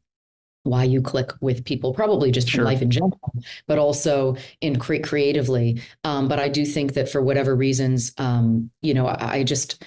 why 0.63 0.83
you 0.83 1.01
click 1.01 1.31
with 1.41 1.65
people, 1.65 1.93
probably 1.93 2.31
just 2.31 2.49
sure. 2.49 2.61
in 2.61 2.65
life 2.65 2.81
in 2.81 2.91
general, 2.91 3.19
but 3.67 3.77
also 3.77 4.35
in 4.61 4.77
cre- 4.77 4.97
creatively. 5.03 5.81
Um, 6.03 6.27
but 6.27 6.39
I 6.39 6.49
do 6.49 6.65
think 6.65 6.93
that 6.93 7.09
for 7.09 7.21
whatever 7.21 7.55
reasons, 7.55 8.13
um, 8.17 8.69
you 8.81 8.93
know, 8.93 9.07
I, 9.07 9.37
I 9.37 9.43
just, 9.43 9.83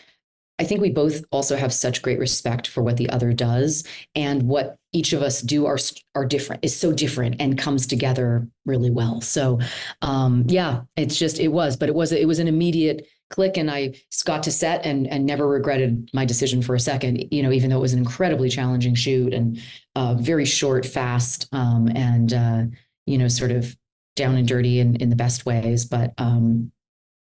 I 0.59 0.65
think 0.65 0.81
we 0.81 0.91
both 0.91 1.25
also 1.31 1.57
have 1.57 1.73
such 1.73 2.03
great 2.03 2.19
respect 2.19 2.69
for 2.69 2.83
what 2.83 2.97
the 2.97 3.11
other 3.11 3.33
does 3.33 3.85
and 4.15 4.45
what 4.45 4.77
each 4.93 5.13
of 5.13 5.23
us 5.23 5.41
do 5.41 5.67
are 5.67 5.79
are 6.15 6.27
different 6.27 6.65
is 6.65 6.79
so 6.79 6.93
different 6.93 7.37
and 7.41 7.59
comes 7.59 7.87
together 7.87 8.47
really 8.65 8.91
well. 8.91 9.21
So 9.21 9.59
um, 10.03 10.45
yeah, 10.49 10.83
it's 10.97 11.19
just 11.19 11.41
it 11.41 11.49
was, 11.49 11.77
but 11.77 11.89
it 11.89 11.95
was 11.95 12.13
it 12.13 12.29
was 12.29 12.39
an 12.39 12.49
immediate 12.49 13.07
click 13.33 13.57
and 13.57 13.69
I 13.71 13.95
got 14.25 14.45
to 14.45 14.53
set 14.53 14.87
and 14.87 15.09
and 15.09 15.27
never 15.27 15.49
regretted 15.49 16.09
my 16.13 16.25
decision 16.25 16.63
for 16.63 16.77
a 16.77 16.81
second. 16.81 17.25
You 17.33 17.43
know, 17.43 17.51
even 17.51 17.71
though 17.71 17.79
it 17.79 17.81
was 17.81 17.95
an 17.95 17.99
incredibly 17.99 18.49
challenging 18.49 18.95
shoot 18.95 19.35
and 19.35 19.61
uh, 19.97 20.15
very 20.15 20.45
short, 20.45 20.87
fast, 20.87 21.49
um, 21.53 21.89
and 21.97 22.33
uh, 22.33 22.63
you 23.07 23.19
know, 23.19 23.27
sort 23.27 23.51
of 23.51 23.77
down 24.15 24.37
and 24.37 24.47
dirty 24.47 24.79
in 24.79 24.97
in 24.97 25.11
the 25.11 25.17
best 25.17 25.45
ways. 25.45 25.85
But 25.85 26.13
um, 26.19 26.71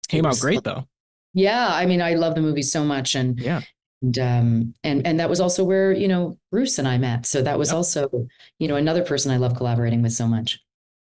came 0.08 0.26
out 0.26 0.40
great 0.40 0.64
though. 0.64 0.88
Yeah, 1.34 1.68
I 1.70 1.86
mean, 1.86 2.02
I 2.02 2.14
love 2.14 2.36
the 2.36 2.42
movie 2.42 2.62
so 2.62 2.86
much, 2.86 3.16
and 3.16 3.38
yeah, 3.38 3.62
and 4.02 4.20
um, 4.20 4.74
and 4.84 5.06
and 5.06 5.20
that 5.20 5.30
was 5.30 5.42
also 5.42 5.64
where 5.64 5.92
you 5.92 6.08
know 6.08 6.38
Bruce 6.52 6.78
and 6.78 6.88
I 6.88 6.98
met. 6.98 7.26
So 7.26 7.42
that 7.42 7.60
was 7.60 7.70
yep. 7.70 7.76
also 7.76 8.28
you 8.60 8.68
know 8.68 8.76
another 8.76 9.04
person 9.04 9.32
I 9.32 9.38
love 9.38 9.56
collaborating 9.58 10.02
with 10.02 10.14
so 10.14 10.28
much. 10.28 10.60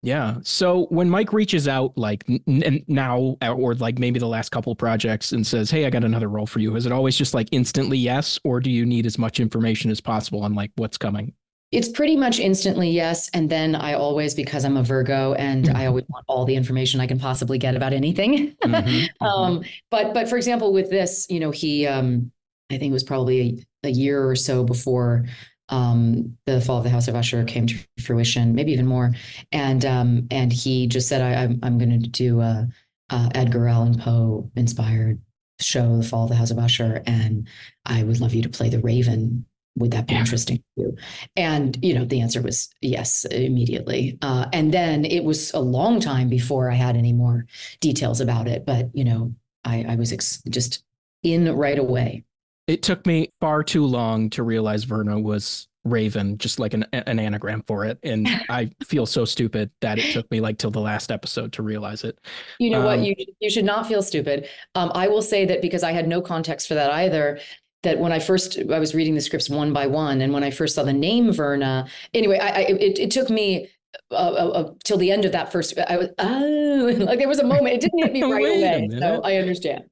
Yeah. 0.06 0.36
So 0.44 0.86
when 0.90 1.10
Mike 1.10 1.32
reaches 1.32 1.66
out, 1.66 1.98
like 1.98 2.25
n- 2.46 2.84
now, 2.86 3.36
or 3.42 3.75
like 3.75 3.98
maybe 3.98 4.20
the 4.20 4.28
last 4.28 4.50
couple 4.50 4.72
projects, 4.76 5.32
and 5.32 5.44
says, 5.44 5.68
"Hey, 5.68 5.84
I 5.84 5.90
got 5.90 6.04
another 6.04 6.28
role 6.28 6.46
for 6.46 6.60
you," 6.60 6.76
is 6.76 6.86
it 6.86 6.92
always 6.92 7.16
just 7.16 7.34
like 7.34 7.48
instantly 7.50 7.98
yes, 7.98 8.38
or 8.44 8.60
do 8.60 8.70
you 8.70 8.86
need 8.86 9.04
as 9.04 9.18
much 9.18 9.40
information 9.40 9.90
as 9.90 10.00
possible 10.00 10.44
on 10.44 10.54
like 10.54 10.70
what's 10.76 10.96
coming? 10.96 11.32
It's 11.72 11.88
pretty 11.88 12.14
much 12.14 12.38
instantly 12.38 12.88
yes, 12.88 13.28
and 13.34 13.50
then 13.50 13.75
I 13.75 13.94
always, 13.94 14.32
because 14.32 14.64
I'm 14.64 14.76
a 14.76 14.82
Virgo, 14.84 15.34
and 15.34 15.64
mm-hmm. 15.64 15.76
I 15.76 15.86
always 15.86 16.04
want 16.08 16.25
all 16.28 16.44
the 16.44 16.54
information 16.54 17.00
I 17.00 17.08
can 17.08 17.18
possibly 17.18 17.58
get 17.58 17.75
about 17.75 17.92
anything. 17.92 18.54
mm-hmm. 18.62 18.75
mm-hmm. 18.75 19.26
um, 19.26 19.64
but 19.90 20.14
but 20.14 20.28
for 20.28 20.36
example, 20.36 20.72
with 20.72 20.88
this, 20.88 21.26
you 21.28 21.40
know, 21.40 21.50
he, 21.50 21.84
um, 21.84 22.30
I 22.70 22.78
think 22.78 22.90
it 22.90 22.92
was 22.92 23.02
probably 23.02 23.66
a, 23.82 23.88
a 23.88 23.90
year 23.90 24.25
or 24.25 24.36
so 24.36 24.62
before 24.62 25.26
um, 25.68 26.37
the 26.46 26.61
fall 26.61 26.78
of 26.78 26.85
the 26.85 26.90
House 26.90 27.08
of 27.08 27.14
Usher 27.14 27.44
came 27.44 27.66
to 27.66 27.76
fruition, 28.00 28.54
maybe 28.54 28.73
even 28.73 28.87
more. 28.87 29.12
And 29.52 29.85
um, 29.85 30.26
and 30.30 30.52
he 30.52 30.87
just 30.87 31.08
said, 31.08 31.23
I, 31.23 31.42
am 31.42 31.50
I'm, 31.50 31.61
I'm 31.62 31.78
going 31.78 32.00
to 32.00 32.08
do 32.08 32.40
a, 32.40 32.68
a, 33.11 33.30
Edgar 33.35 33.68
Allan 33.68 33.99
Poe 33.99 34.50
inspired 34.56 35.20
show, 35.61 35.96
The 35.96 36.04
Fall 36.04 36.25
of 36.25 36.30
the 36.30 36.37
House 36.37 36.50
of 36.50 36.58
Usher, 36.58 37.02
and 37.06 37.49
I 37.85 38.02
would 38.02 38.20
love 38.20 38.35
you 38.35 38.42
to 38.42 38.49
play 38.49 38.68
the 38.68 38.80
Raven. 38.80 39.46
Would 39.78 39.90
that 39.90 40.06
be 40.06 40.14
yeah. 40.14 40.20
interesting 40.20 40.56
to 40.56 40.62
you? 40.76 40.96
And 41.37 41.76
you 41.85 41.94
know, 41.94 42.04
the 42.04 42.20
answer 42.20 42.40
was 42.40 42.70
yes 42.80 43.25
immediately. 43.26 44.18
Uh, 44.23 44.46
and 44.52 44.73
then 44.73 45.04
it 45.04 45.25
was 45.25 45.52
a 45.52 45.61
long 45.61 46.00
time 46.00 46.28
before 46.28 46.70
I 46.70 46.75
had 46.75 46.96
any 46.96 47.12
more 47.12 47.46
details 47.80 48.20
about 48.20 48.49
it. 48.49 48.64
But 48.64 48.88
you 48.94 49.04
know, 49.04 49.35
I, 49.64 49.85
I 49.88 49.96
was 49.96 50.12
ex- 50.12 50.42
just 50.49 50.82
in 51.23 51.54
right 51.54 51.78
away. 51.78 52.25
It 52.66 52.82
took 52.82 53.06
me 53.06 53.32
far 53.40 53.62
too 53.62 53.85
long 53.85 54.30
to 54.30 54.42
realize 54.42 54.85
Verna 54.85 55.20
was 55.20 55.68
Raven, 55.85 56.37
just 56.38 56.58
like 56.58 56.75
an, 56.75 56.85
an 56.92 57.18
anagram 57.18 57.62
for 57.66 57.85
it. 57.85 57.99
And 58.02 58.28
I 58.49 58.70
feel 58.85 59.06
so 59.06 59.25
stupid 59.25 59.70
that 59.80 59.99
it 59.99 60.12
took 60.12 60.30
me 60.30 60.40
like 60.40 60.58
till 60.58 60.70
the 60.70 60.80
last 60.80 61.11
episode 61.11 61.52
to 61.54 61.62
realize 61.62 62.04
it. 62.04 62.18
You 62.58 62.70
know 62.70 62.80
um, 62.80 62.85
what? 62.85 62.99
You 63.00 63.14
you 63.40 63.50
should 63.50 63.64
not 63.64 63.87
feel 63.87 64.02
stupid. 64.02 64.49
Um, 64.75 64.90
I 64.94 65.08
will 65.08 65.23
say 65.23 65.44
that 65.46 65.62
because 65.62 65.82
I 65.82 65.92
had 65.92 66.08
no 66.08 66.20
context 66.20 66.68
for 66.68 66.75
that 66.75 66.90
either. 66.90 67.40
That 67.82 67.99
when 67.99 68.11
I 68.11 68.18
first 68.18 68.58
I 68.58 68.78
was 68.80 68.94
reading 68.94 69.14
the 69.14 69.20
scripts 69.20 69.49
one 69.49 69.73
by 69.73 69.87
one, 69.87 70.20
and 70.20 70.32
when 70.32 70.42
I 70.42 70.50
first 70.50 70.75
saw 70.75 70.82
the 70.82 70.92
name 70.92 71.32
Verna, 71.32 71.87
anyway, 72.14 72.38
I, 72.38 72.49
I 72.49 72.61
it, 72.62 72.99
it 72.99 73.11
took 73.12 73.30
me 73.30 73.68
uh, 74.11 74.14
uh, 74.14 74.49
uh, 74.49 74.73
till 74.82 74.99
the 74.99 75.12
end 75.12 75.25
of 75.25 75.32
that 75.32 75.52
first. 75.52 75.78
I 75.78 75.96
was 75.96 76.08
oh, 76.18 76.96
like 77.04 77.18
there 77.18 77.28
was 77.28 77.38
a 77.38 77.46
moment. 77.46 77.76
It 77.76 77.80
didn't 77.82 77.99
hit 78.02 78.12
me 78.12 78.23
right 78.32 78.42
away, 78.42 78.88
so 78.99 79.20
I 79.23 79.37
understand. 79.37 79.85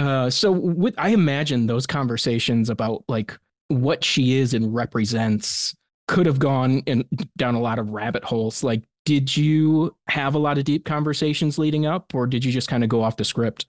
Uh, 0.00 0.30
so 0.30 0.50
with, 0.50 0.94
I 0.96 1.10
imagine 1.10 1.66
those 1.66 1.86
conversations 1.86 2.70
about 2.70 3.04
like 3.06 3.36
what 3.68 4.02
she 4.02 4.38
is 4.38 4.54
and 4.54 4.74
represents 4.74 5.76
could 6.08 6.24
have 6.24 6.38
gone 6.38 6.78
in 6.86 7.04
down 7.36 7.54
a 7.54 7.60
lot 7.60 7.78
of 7.78 7.90
rabbit 7.90 8.24
holes. 8.24 8.64
Like, 8.64 8.82
did 9.04 9.36
you 9.36 9.94
have 10.08 10.34
a 10.34 10.38
lot 10.38 10.56
of 10.56 10.64
deep 10.64 10.86
conversations 10.86 11.58
leading 11.58 11.84
up, 11.84 12.14
or 12.14 12.26
did 12.26 12.46
you 12.46 12.50
just 12.50 12.66
kind 12.66 12.82
of 12.82 12.88
go 12.88 13.02
off 13.02 13.18
the 13.18 13.26
script? 13.26 13.66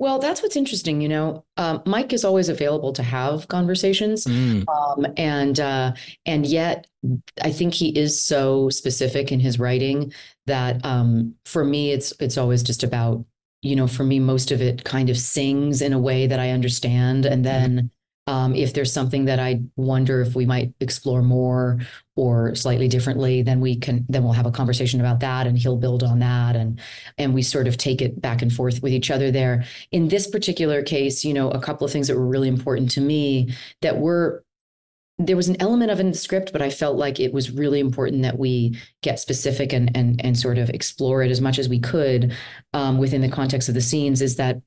Well, 0.00 0.18
that's 0.18 0.42
what's 0.42 0.56
interesting. 0.56 1.00
You 1.00 1.08
know, 1.08 1.44
um, 1.56 1.80
Mike 1.86 2.12
is 2.12 2.24
always 2.24 2.48
available 2.48 2.92
to 2.94 3.04
have 3.04 3.46
conversations, 3.46 4.24
mm. 4.24 4.64
um, 4.68 5.06
and 5.16 5.60
uh, 5.60 5.92
and 6.26 6.44
yet 6.44 6.88
I 7.40 7.52
think 7.52 7.72
he 7.72 7.96
is 7.96 8.20
so 8.20 8.68
specific 8.68 9.30
in 9.30 9.38
his 9.38 9.60
writing 9.60 10.12
that 10.46 10.84
um, 10.84 11.36
for 11.44 11.64
me, 11.64 11.92
it's 11.92 12.12
it's 12.18 12.36
always 12.36 12.64
just 12.64 12.82
about 12.82 13.24
you 13.66 13.76
know, 13.76 13.86
for 13.86 14.04
me, 14.04 14.20
most 14.20 14.50
of 14.50 14.62
it 14.62 14.84
kind 14.84 15.10
of 15.10 15.18
sings 15.18 15.82
in 15.82 15.92
a 15.92 15.98
way 15.98 16.26
that 16.26 16.40
I 16.40 16.50
understand. 16.50 17.26
And 17.26 17.44
mm-hmm. 17.44 17.76
then 17.76 17.90
um, 18.28 18.54
if 18.54 18.74
there's 18.74 18.92
something 18.92 19.26
that 19.26 19.38
I 19.38 19.62
wonder 19.76 20.20
if 20.20 20.34
we 20.34 20.46
might 20.46 20.72
explore 20.80 21.22
more 21.22 21.78
or 22.16 22.54
slightly 22.56 22.88
differently, 22.88 23.42
then 23.42 23.60
we 23.60 23.76
can 23.76 24.04
then 24.08 24.24
we'll 24.24 24.32
have 24.32 24.46
a 24.46 24.50
conversation 24.50 25.00
about 25.00 25.20
that, 25.20 25.46
and 25.46 25.56
he'll 25.56 25.76
build 25.76 26.02
on 26.02 26.18
that, 26.18 26.56
and 26.56 26.80
and 27.18 27.34
we 27.34 27.42
sort 27.42 27.68
of 27.68 27.76
take 27.76 28.02
it 28.02 28.20
back 28.20 28.42
and 28.42 28.52
forth 28.52 28.82
with 28.82 28.92
each 28.92 29.12
other 29.12 29.30
there. 29.30 29.64
In 29.92 30.08
this 30.08 30.26
particular 30.26 30.82
case, 30.82 31.24
you 31.24 31.34
know, 31.34 31.50
a 31.50 31.60
couple 31.60 31.84
of 31.84 31.92
things 31.92 32.08
that 32.08 32.16
were 32.16 32.26
really 32.26 32.48
important 32.48 32.90
to 32.92 33.00
me 33.00 33.54
that 33.82 33.98
were 33.98 34.42
there 35.18 35.36
was 35.36 35.48
an 35.48 35.60
element 35.60 35.90
of 35.90 35.98
in 35.98 36.10
the 36.10 36.16
script, 36.16 36.52
but 36.52 36.60
I 36.60 36.68
felt 36.68 36.96
like 36.96 37.18
it 37.18 37.32
was 37.32 37.50
really 37.50 37.80
important 37.80 38.22
that 38.22 38.38
we 38.38 38.78
get 39.02 39.18
specific 39.18 39.72
and 39.72 39.94
and 39.96 40.22
and 40.24 40.38
sort 40.38 40.58
of 40.58 40.68
explore 40.70 41.22
it 41.22 41.30
as 41.30 41.40
much 41.40 41.58
as 41.58 41.68
we 41.68 41.80
could 41.80 42.34
um, 42.74 42.98
within 42.98 43.22
the 43.22 43.28
context 43.28 43.68
of 43.68 43.74
the 43.74 43.80
scenes. 43.80 44.20
Is 44.20 44.36
that 44.36 44.60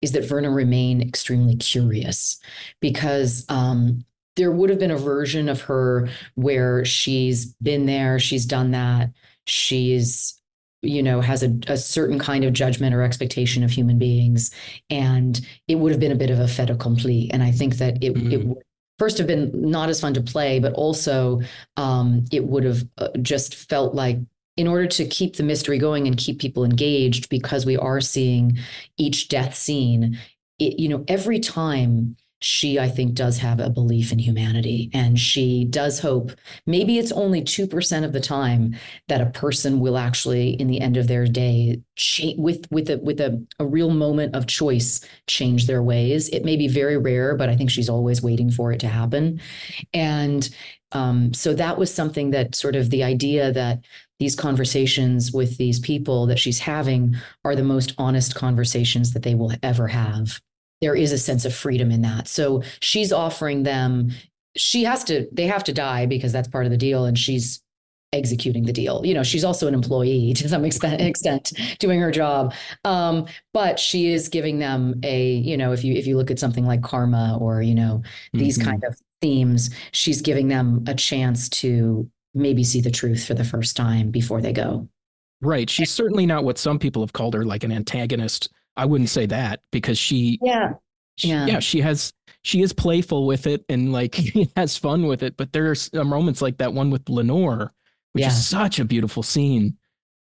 is 0.00 0.12
that 0.12 0.24
Verna 0.24 0.50
remain 0.50 1.02
extremely 1.02 1.56
curious 1.56 2.40
because 2.80 3.44
um, 3.48 4.04
there 4.36 4.50
would 4.50 4.70
have 4.70 4.78
been 4.78 4.90
a 4.90 4.96
version 4.96 5.48
of 5.48 5.60
her 5.62 6.08
where 6.34 6.84
she's 6.84 7.52
been 7.62 7.84
there, 7.86 8.18
she's 8.18 8.46
done 8.46 8.70
that, 8.70 9.10
she's 9.46 10.38
you 10.80 11.02
know 11.02 11.20
has 11.20 11.42
a, 11.42 11.54
a 11.68 11.76
certain 11.76 12.18
kind 12.18 12.44
of 12.44 12.52
judgment 12.52 12.94
or 12.94 13.02
expectation 13.02 13.62
of 13.62 13.70
human 13.70 14.00
beings 14.00 14.50
and 14.90 15.46
it 15.68 15.76
would 15.76 15.92
have 15.92 16.00
been 16.00 16.10
a 16.10 16.16
bit 16.16 16.28
of 16.28 16.40
a 16.40 16.48
fait 16.48 16.70
accompli 16.70 17.30
and 17.32 17.40
i 17.40 17.52
think 17.52 17.76
that 17.76 18.02
it, 18.02 18.14
mm. 18.14 18.32
it 18.32 18.44
would 18.44 18.58
first 18.98 19.18
have 19.18 19.26
been 19.26 19.50
not 19.54 19.88
as 19.88 20.00
fun 20.00 20.14
to 20.14 20.20
play, 20.20 20.58
but 20.58 20.72
also 20.74 21.40
um, 21.76 22.24
it 22.30 22.44
would 22.44 22.64
have 22.64 22.84
uh, 22.98 23.08
just 23.20 23.54
felt 23.54 23.94
like 23.94 24.18
in 24.56 24.68
order 24.68 24.86
to 24.86 25.06
keep 25.06 25.36
the 25.36 25.42
mystery 25.42 25.78
going 25.78 26.06
and 26.06 26.16
keep 26.16 26.38
people 26.38 26.64
engaged, 26.64 27.28
because 27.28 27.64
we 27.64 27.76
are 27.76 28.00
seeing 28.00 28.58
each 28.98 29.28
death 29.28 29.54
scene, 29.54 30.18
it, 30.58 30.78
you 30.78 30.88
know, 30.88 31.04
every 31.08 31.40
time 31.40 32.16
she, 32.44 32.78
I 32.78 32.88
think, 32.88 33.14
does 33.14 33.38
have 33.38 33.60
a 33.60 33.70
belief 33.70 34.12
in 34.12 34.18
humanity. 34.18 34.90
And 34.92 35.18
she 35.18 35.64
does 35.64 36.00
hope 36.00 36.32
maybe 36.66 36.98
it's 36.98 37.12
only 37.12 37.42
2% 37.42 38.04
of 38.04 38.12
the 38.12 38.20
time 38.20 38.74
that 39.08 39.20
a 39.20 39.30
person 39.30 39.80
will 39.80 39.96
actually, 39.96 40.50
in 40.50 40.66
the 40.66 40.80
end 40.80 40.96
of 40.96 41.06
their 41.06 41.26
day, 41.26 41.80
with, 42.36 42.66
with, 42.70 42.90
a, 42.90 42.98
with 42.98 43.20
a, 43.20 43.44
a 43.58 43.66
real 43.66 43.90
moment 43.90 44.34
of 44.34 44.46
choice, 44.46 45.00
change 45.26 45.66
their 45.66 45.82
ways. 45.82 46.28
It 46.30 46.44
may 46.44 46.56
be 46.56 46.68
very 46.68 46.96
rare, 46.96 47.36
but 47.36 47.48
I 47.48 47.56
think 47.56 47.70
she's 47.70 47.88
always 47.88 48.22
waiting 48.22 48.50
for 48.50 48.72
it 48.72 48.80
to 48.80 48.88
happen. 48.88 49.40
And 49.94 50.48
um, 50.92 51.32
so 51.32 51.54
that 51.54 51.78
was 51.78 51.92
something 51.92 52.30
that 52.30 52.54
sort 52.54 52.76
of 52.76 52.90
the 52.90 53.04
idea 53.04 53.52
that 53.52 53.84
these 54.18 54.34
conversations 54.36 55.32
with 55.32 55.56
these 55.56 55.80
people 55.80 56.26
that 56.26 56.38
she's 56.38 56.60
having 56.60 57.16
are 57.44 57.56
the 57.56 57.64
most 57.64 57.94
honest 57.98 58.34
conversations 58.34 59.12
that 59.12 59.22
they 59.22 59.34
will 59.34 59.52
ever 59.62 59.88
have 59.88 60.40
there 60.82 60.94
is 60.94 61.12
a 61.12 61.18
sense 61.18 61.46
of 61.46 61.54
freedom 61.54 61.90
in 61.90 62.02
that. 62.02 62.28
So 62.28 62.62
she's 62.80 63.12
offering 63.12 63.62
them, 63.62 64.10
she 64.56 64.84
has 64.84 65.02
to, 65.04 65.26
they 65.32 65.46
have 65.46 65.64
to 65.64 65.72
die 65.72 66.04
because 66.04 66.32
that's 66.32 66.48
part 66.48 66.66
of 66.66 66.70
the 66.70 66.76
deal. 66.76 67.06
And 67.06 67.18
she's 67.18 67.62
executing 68.12 68.64
the 68.64 68.72
deal. 68.72 69.00
You 69.04 69.14
know, 69.14 69.22
she's 69.22 69.44
also 69.44 69.68
an 69.68 69.74
employee 69.74 70.34
to 70.36 70.48
some 70.48 70.64
extent, 70.64 71.52
doing 71.78 72.00
her 72.00 72.10
job. 72.10 72.52
Um, 72.84 73.26
but 73.54 73.78
she 73.78 74.12
is 74.12 74.28
giving 74.28 74.58
them 74.58 75.00
a, 75.02 75.32
you 75.32 75.56
know, 75.56 75.72
if 75.72 75.82
you 75.84 75.94
if 75.94 76.06
you 76.06 76.16
look 76.16 76.30
at 76.30 76.38
something 76.38 76.66
like 76.66 76.82
karma 76.82 77.38
or, 77.40 77.62
you 77.62 77.74
know, 77.74 78.02
these 78.32 78.58
mm-hmm. 78.58 78.70
kind 78.70 78.84
of 78.84 78.98
themes, 79.20 79.70
she's 79.92 80.20
giving 80.20 80.48
them 80.48 80.84
a 80.86 80.94
chance 80.94 81.48
to 81.48 82.10
maybe 82.34 82.64
see 82.64 82.80
the 82.80 82.90
truth 82.90 83.24
for 83.24 83.34
the 83.34 83.44
first 83.44 83.76
time 83.76 84.10
before 84.10 84.40
they 84.40 84.52
go. 84.52 84.88
Right. 85.40 85.68
She's 85.68 85.90
certainly 85.90 86.24
not 86.24 86.44
what 86.44 86.58
some 86.58 86.78
people 86.78 87.02
have 87.02 87.12
called 87.12 87.34
her, 87.34 87.44
like 87.44 87.64
an 87.64 87.72
antagonist 87.72 88.48
I 88.76 88.86
wouldn't 88.86 89.10
say 89.10 89.26
that 89.26 89.60
because 89.70 89.98
she 89.98 90.38
yeah. 90.42 90.72
she, 91.16 91.28
yeah. 91.28 91.46
yeah 91.46 91.58
she 91.60 91.80
has 91.80 92.12
she 92.42 92.62
is 92.62 92.72
playful 92.72 93.26
with 93.26 93.46
it 93.46 93.64
and 93.68 93.92
like 93.92 94.18
has 94.56 94.76
fun 94.76 95.06
with 95.06 95.22
it 95.22 95.36
but 95.36 95.52
there's 95.52 95.92
moments 95.92 96.42
like 96.42 96.58
that 96.58 96.72
one 96.72 96.90
with 96.90 97.08
Lenore 97.08 97.72
which 98.12 98.22
yeah. 98.22 98.28
is 98.28 98.46
such 98.46 98.78
a 98.78 98.84
beautiful 98.84 99.22
scene. 99.22 99.76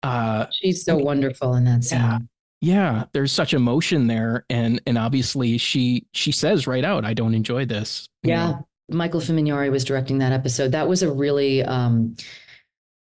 Uh 0.04 0.46
she's 0.52 0.84
so 0.84 0.98
wonderful 0.98 1.56
in 1.56 1.66
that 1.66 1.84
scene. 1.84 2.00
Yeah 2.00 2.20
yeah 2.60 3.04
there's 3.14 3.32
such 3.32 3.54
emotion 3.54 4.08
there 4.08 4.44
and 4.50 4.82
and 4.88 4.98
obviously 4.98 5.60
she 5.60 6.08
she 6.14 6.32
says 6.32 6.66
right 6.66 6.84
out 6.84 7.06
I 7.06 7.14
don't 7.14 7.36
enjoy 7.36 7.66
this. 7.66 8.08
Yeah. 8.24 8.52
Know? 8.52 8.68
Michael 8.90 9.20
Fimognari 9.20 9.70
was 9.70 9.84
directing 9.84 10.20
that 10.20 10.32
episode. 10.32 10.72
That 10.72 10.88
was 10.88 11.04
a 11.04 11.12
really 11.12 11.64
um 11.64 12.16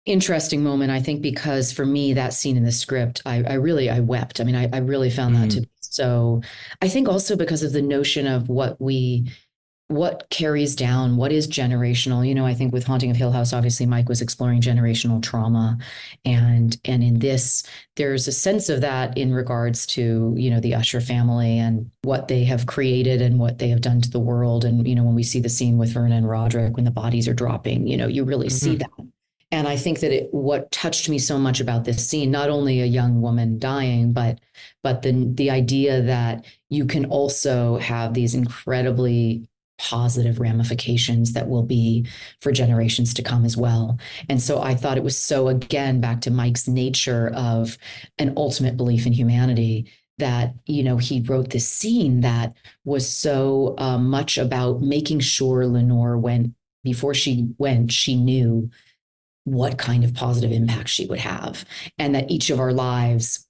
interesting 0.07 0.63
moment 0.63 0.91
i 0.91 1.01
think 1.01 1.21
because 1.21 1.73
for 1.73 1.85
me 1.85 2.13
that 2.13 2.33
scene 2.33 2.57
in 2.57 2.65
the 2.65 2.73
script 2.73 3.21
i, 3.27 3.43
I 3.43 3.55
really 3.55 3.91
i 3.91 4.01
wept 4.01 4.41
i 4.41 4.45
mean 4.45 4.55
i, 4.55 4.69
I 4.73 4.79
really 4.79 5.11
found 5.11 5.35
mm-hmm. 5.35 5.43
that 5.43 5.51
to 5.51 5.57
mm-hmm. 5.59 5.65
be 5.65 5.71
so 5.81 6.43
i 6.81 6.89
think 6.89 7.09
also 7.09 7.37
because 7.37 7.65
of 7.65 7.73
the 7.73 7.83
notion 7.83 8.27
of 8.27 8.49
what 8.49 8.81
we 8.81 9.31
what 9.89 10.29
carries 10.31 10.75
down 10.75 11.17
what 11.17 11.31
is 11.31 11.47
generational 11.47 12.27
you 12.27 12.35
know 12.35 12.45
i 12.45 12.55
think 12.55 12.73
with 12.73 12.85
haunting 12.85 13.11
of 13.11 13.17
hill 13.17 13.31
house 13.31 13.53
obviously 13.53 13.87
mike 13.87 14.09
was 14.09 14.21
exploring 14.21 14.61
generational 14.61 15.23
trauma 15.23 15.79
and 16.25 16.77
and 16.85 17.05
in 17.05 17.21
this 17.21 17.63
there's 17.95 18.27
a 18.27 18.33
sense 18.33 18.69
of 18.69 18.81
that 18.81 19.17
in 19.17 19.33
regards 19.33 19.87
to 19.87 20.35
you 20.37 20.51
know 20.51 20.59
the 20.59 20.75
usher 20.75 21.01
family 21.01 21.59
and 21.59 21.89
what 22.03 22.27
they 22.27 22.43
have 22.43 22.67
created 22.67 23.23
and 23.23 23.39
what 23.39 23.59
they 23.59 23.69
have 23.69 23.81
done 23.81 24.01
to 24.01 24.11
the 24.11 24.19
world 24.19 24.65
and 24.65 24.89
you 24.89 24.95
know 24.95 25.05
when 25.05 25.15
we 25.15 25.23
see 25.23 25.39
the 25.39 25.49
scene 25.49 25.79
with 25.79 25.93
verna 25.93 26.17
and 26.17 26.29
roderick 26.29 26.75
when 26.75 26.85
the 26.85 26.91
bodies 26.91 27.29
are 27.29 27.35
dropping 27.35 27.87
you 27.87 27.97
know 27.97 28.09
you 28.09 28.25
really 28.25 28.49
mm-hmm. 28.49 28.57
see 28.57 28.77
that 28.77 28.91
and 29.53 29.69
I 29.69 29.77
think 29.77 30.01
that 30.01 30.13
it, 30.13 30.29
what 30.33 30.71
touched 30.73 31.09
me 31.09 31.19
so 31.19 31.39
much 31.39 31.61
about 31.61 31.85
this 31.85 32.07
scene, 32.07 32.31
not 32.31 32.51
only 32.51 32.81
a 32.81 32.87
young 32.87 33.21
woman 33.21 33.59
dying, 33.59 34.13
but 34.13 34.41
but 34.83 35.03
the 35.03 35.13
the 35.35 35.51
idea 35.51 36.03
that 36.03 36.45
you 36.69 36.85
can 36.85 37.05
also 37.07 37.77
have 37.79 38.15
these 38.15 38.35
incredibly 38.35 39.49
positive 39.79 40.41
ramifications 40.41 41.35
that 41.35 41.49
will 41.49 41.63
be 41.63 42.07
for 42.41 42.51
generations 42.51 43.13
to 43.15 43.23
come 43.23 43.45
as 43.45 43.57
well. 43.57 43.99
And 44.29 44.41
so 44.41 44.63
I 44.63 44.75
thought 44.75 44.97
it 44.97 45.05
was 45.05 45.19
so 45.19 45.49
again 45.49 46.01
back 46.01 46.23
to 46.23 46.31
Mike's 46.31 46.67
nature 46.67 47.31
of 47.35 47.79
an 48.19 48.33
ultimate 48.37 48.77
belief 48.77 49.07
in 49.07 49.13
humanity 49.13 49.93
that 50.19 50.55
you 50.65 50.83
know 50.83 50.97
he 50.97 51.21
wrote 51.21 51.51
this 51.51 51.69
scene 51.69 52.23
that 52.23 52.57
was 52.85 53.09
so 53.09 53.75
uh, 53.79 53.99
much 53.99 54.39
about 54.39 54.81
making 54.81 55.21
sure 55.21 55.67
Lenore 55.67 56.19
went 56.19 56.55
before 56.83 57.15
she 57.15 57.49
went 57.59 57.93
she 57.93 58.17
knew 58.17 58.71
what 59.47 59.79
kind 59.79 60.03
of 60.03 60.13
positive 60.13 60.51
impact 60.51 60.89
she 60.89 61.07
would 61.07 61.21
have 61.21 61.65
and 61.99 62.15
that 62.15 62.29
each 62.29 62.51
of 62.51 62.59
our 62.59 62.73
lives 62.73 63.47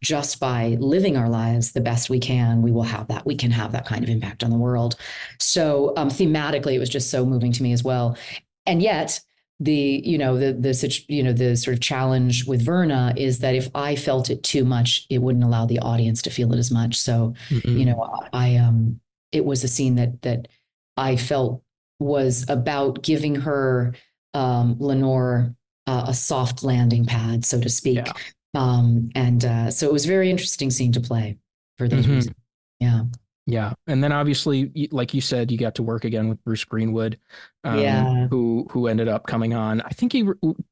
just 0.00 0.38
by 0.38 0.76
living 0.78 1.16
our 1.16 1.28
lives 1.28 1.72
the 1.72 1.80
best 1.80 2.08
we 2.08 2.20
can 2.20 2.62
we 2.62 2.70
will 2.70 2.84
have 2.84 3.08
that 3.08 3.26
we 3.26 3.34
can 3.34 3.50
have 3.50 3.72
that 3.72 3.84
kind 3.84 4.04
of 4.04 4.08
impact 4.08 4.44
on 4.44 4.50
the 4.50 4.56
world 4.56 4.94
so 5.40 5.92
um, 5.96 6.08
thematically 6.08 6.74
it 6.74 6.78
was 6.78 6.88
just 6.88 7.10
so 7.10 7.26
moving 7.26 7.50
to 7.50 7.64
me 7.64 7.72
as 7.72 7.82
well 7.82 8.16
and 8.64 8.80
yet 8.80 9.20
the 9.58 10.02
you 10.04 10.18
know 10.18 10.38
the 10.38 10.52
the 10.52 11.04
you 11.08 11.22
know 11.22 11.32
the 11.32 11.56
sort 11.56 11.74
of 11.74 11.80
challenge 11.80 12.44
with 12.46 12.64
Verna 12.64 13.12
is 13.16 13.38
that 13.40 13.54
if 13.54 13.68
I 13.74 13.94
felt 13.94 14.28
it 14.28 14.42
too 14.42 14.64
much, 14.64 15.06
it 15.10 15.18
wouldn't 15.18 15.44
allow 15.44 15.64
the 15.64 15.78
audience 15.78 16.22
to 16.22 16.30
feel 16.30 16.52
it 16.52 16.58
as 16.58 16.72
much. 16.72 16.96
So 16.96 17.34
mm-hmm. 17.48 17.78
you 17.78 17.84
know, 17.84 18.20
I 18.32 18.56
um, 18.56 19.00
it 19.30 19.44
was 19.44 19.62
a 19.62 19.68
scene 19.68 19.94
that 19.94 20.22
that 20.22 20.48
I 20.96 21.16
felt 21.16 21.62
was 22.00 22.44
about 22.48 23.02
giving 23.02 23.36
her 23.36 23.94
um, 24.34 24.76
Lenore 24.78 25.54
uh, 25.86 26.04
a 26.08 26.14
soft 26.14 26.62
landing 26.62 27.04
pad, 27.04 27.44
so 27.44 27.60
to 27.60 27.68
speak. 27.68 28.06
Yeah. 28.06 28.12
Um, 28.54 29.10
and 29.14 29.44
uh, 29.44 29.70
so 29.70 29.86
it 29.86 29.92
was 29.92 30.04
a 30.04 30.08
very 30.08 30.30
interesting 30.30 30.70
scene 30.70 30.92
to 30.92 31.00
play 31.00 31.38
for 31.76 31.88
those 31.88 32.04
mm-hmm. 32.04 32.14
reasons. 32.14 32.36
Yeah. 32.80 33.04
Yeah, 33.46 33.74
and 33.86 34.02
then 34.02 34.10
obviously, 34.10 34.88
like 34.90 35.12
you 35.12 35.20
said, 35.20 35.50
you 35.50 35.58
got 35.58 35.74
to 35.74 35.82
work 35.82 36.06
again 36.06 36.30
with 36.30 36.42
Bruce 36.44 36.64
Greenwood, 36.64 37.18
um, 37.62 37.78
yeah. 37.78 38.26
who 38.28 38.66
who 38.70 38.86
ended 38.86 39.06
up 39.06 39.26
coming 39.26 39.52
on. 39.52 39.82
I 39.82 39.90
think 39.90 40.12
he 40.12 40.26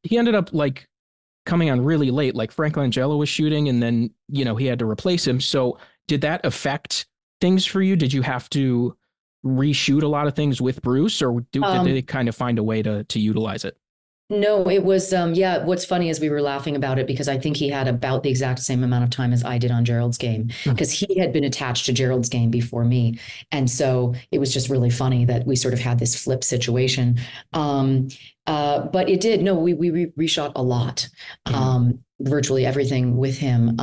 he 0.04 0.16
ended 0.16 0.35
up 0.35 0.54
like 0.54 0.88
coming 1.45 1.69
on 1.69 1.83
really 1.83 2.11
late. 2.11 2.35
Like 2.35 2.50
Frank 2.50 2.76
Langella 2.76 3.19
was 3.19 3.28
shooting, 3.28 3.69
and 3.69 3.83
then 3.83 4.11
you 4.28 4.47
know 4.47 4.57
he 4.57 4.64
had 4.64 4.78
to 4.78 4.88
replace 4.88 5.26
him. 5.26 5.38
So 5.38 5.76
did 6.09 6.23
that 6.23 6.47
affect 6.47 7.04
things 7.42 7.66
for 7.66 7.83
you? 7.83 7.95
Did 7.95 8.11
you 8.11 8.23
have 8.23 8.49
to 8.50 8.97
reshoot 9.44 10.02
a 10.02 10.08
lot 10.08 10.26
of 10.26 10.34
things 10.34 10.61
with 10.61 10.82
Bruce, 10.82 11.20
or 11.22 11.40
do, 11.52 11.62
um, 11.62 11.87
did 11.87 11.96
they 11.96 12.02
kind 12.02 12.28
of 12.28 12.37
find 12.37 12.58
a 12.58 12.62
way 12.62 12.82
to 12.82 13.04
to 13.04 13.20
utilize 13.20 13.64
it? 13.64 13.76
No, 14.32 14.66
it 14.68 14.82
was 14.82 15.12
um 15.12 15.34
yeah, 15.34 15.62
what's 15.64 15.84
funny 15.84 16.08
is 16.08 16.18
we 16.18 16.30
were 16.30 16.40
laughing 16.40 16.75
about 16.75 16.99
it 16.99 17.06
because 17.06 17.28
I 17.28 17.38
think 17.38 17.56
he 17.56 17.68
had 17.68 17.87
about 17.87 18.22
the 18.22 18.30
exact 18.30 18.61
same 18.61 18.82
amount 18.82 19.04
of 19.04 19.11
time 19.11 19.32
as 19.32 19.44
I 19.44 19.58
did 19.58 19.70
on 19.70 19.84
Gerald's 19.84 20.16
game 20.16 20.50
because 20.64 20.99
hmm. 20.99 21.06
he 21.06 21.18
had 21.18 21.32
been 21.32 21.44
attached 21.44 21.87
to 21.87 21.92
Gerald's 21.92 22.30
game 22.30 22.50
before 22.50 22.84
me. 22.84 23.18
And 23.50 23.70
so 23.70 24.14
it 24.30 24.38
was 24.38 24.52
just 24.52 24.70
really 24.70 24.90
funny 24.90 25.26
that 25.26 25.46
we 25.46 25.54
sort 25.54 25.75
of 25.75 25.80
had 25.80 25.99
this 25.99 26.16
flip 26.16 26.44
situation. 26.44 27.20
Um 27.52 28.08
uh 28.46 28.87
but 28.87 29.08
it 29.11 29.20
did 29.20 29.42
no, 29.42 29.54
we 29.54 29.75
we 29.75 29.90
re- 29.90 30.12
reshot 30.18 30.52
a 30.56 30.62
lot. 30.62 31.08
Mm-hmm. 31.46 31.54
Um 31.54 31.99
virtually 32.20 32.64
everything 32.64 33.18
with 33.18 33.37
him. 33.37 33.76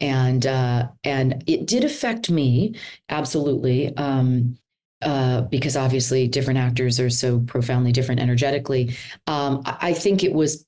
And 0.00 0.46
uh 0.46 0.88
and 1.04 1.42
it 1.46 1.66
did 1.66 1.84
affect 1.84 2.30
me 2.30 2.74
absolutely. 3.08 3.96
Um 3.96 4.58
uh, 5.00 5.42
because 5.42 5.76
obviously 5.76 6.26
different 6.26 6.58
actors 6.58 6.98
are 6.98 7.10
so 7.10 7.38
profoundly 7.38 7.92
different 7.92 8.20
energetically. 8.20 8.96
Um, 9.28 9.62
I 9.64 9.92
think 9.92 10.24
it 10.24 10.32
was 10.32 10.66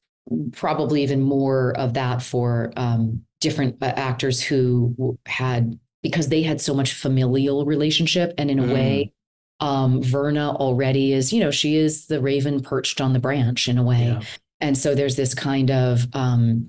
probably 0.53 1.03
even 1.03 1.21
more 1.21 1.77
of 1.77 1.95
that 1.95 2.23
for 2.23 2.73
um, 2.77 3.25
different 3.41 3.83
uh, 3.83 3.87
actors 3.87 4.41
who 4.41 5.19
had 5.27 5.79
because 6.03 6.29
they 6.29 6.43
had 6.43 6.61
so 6.61 6.75
much 6.75 6.95
familial 6.95 7.65
relationship, 7.67 8.33
and 8.39 8.51
in 8.51 8.59
a 8.59 8.63
mm. 8.63 8.73
way, 8.73 9.13
um, 9.59 10.03
Verna 10.03 10.51
already 10.55 11.13
is. 11.13 11.33
You 11.33 11.41
know, 11.41 11.51
she 11.51 11.77
is 11.77 12.07
the 12.07 12.21
raven 12.21 12.61
perched 12.61 13.01
on 13.01 13.13
the 13.13 13.19
branch 13.19 13.69
in 13.69 13.79
a 13.79 13.83
way, 13.83 14.05
yeah. 14.05 14.23
and 14.61 14.79
so 14.79 14.95
there's 14.95 15.17
this 15.17 15.35
kind 15.35 15.71
of 15.71 16.07
um, 16.13 16.69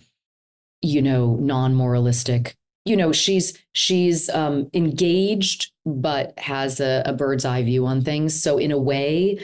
you 0.82 1.02
know 1.02 1.36
non-moralistic. 1.36 2.56
You 2.86 2.98
know 2.98 3.12
she's 3.12 3.58
she's 3.74 4.30
um, 4.30 4.70
engaged 4.74 5.72
but 5.86 6.38
has 6.39 6.80
a, 6.80 7.04
a 7.06 7.13
bird's 7.13 7.46
eye 7.46 7.63
view 7.63 7.86
on 7.86 8.02
things. 8.02 8.41
So 8.41 8.58
in 8.58 8.72
a 8.72 8.78
way 8.78 9.39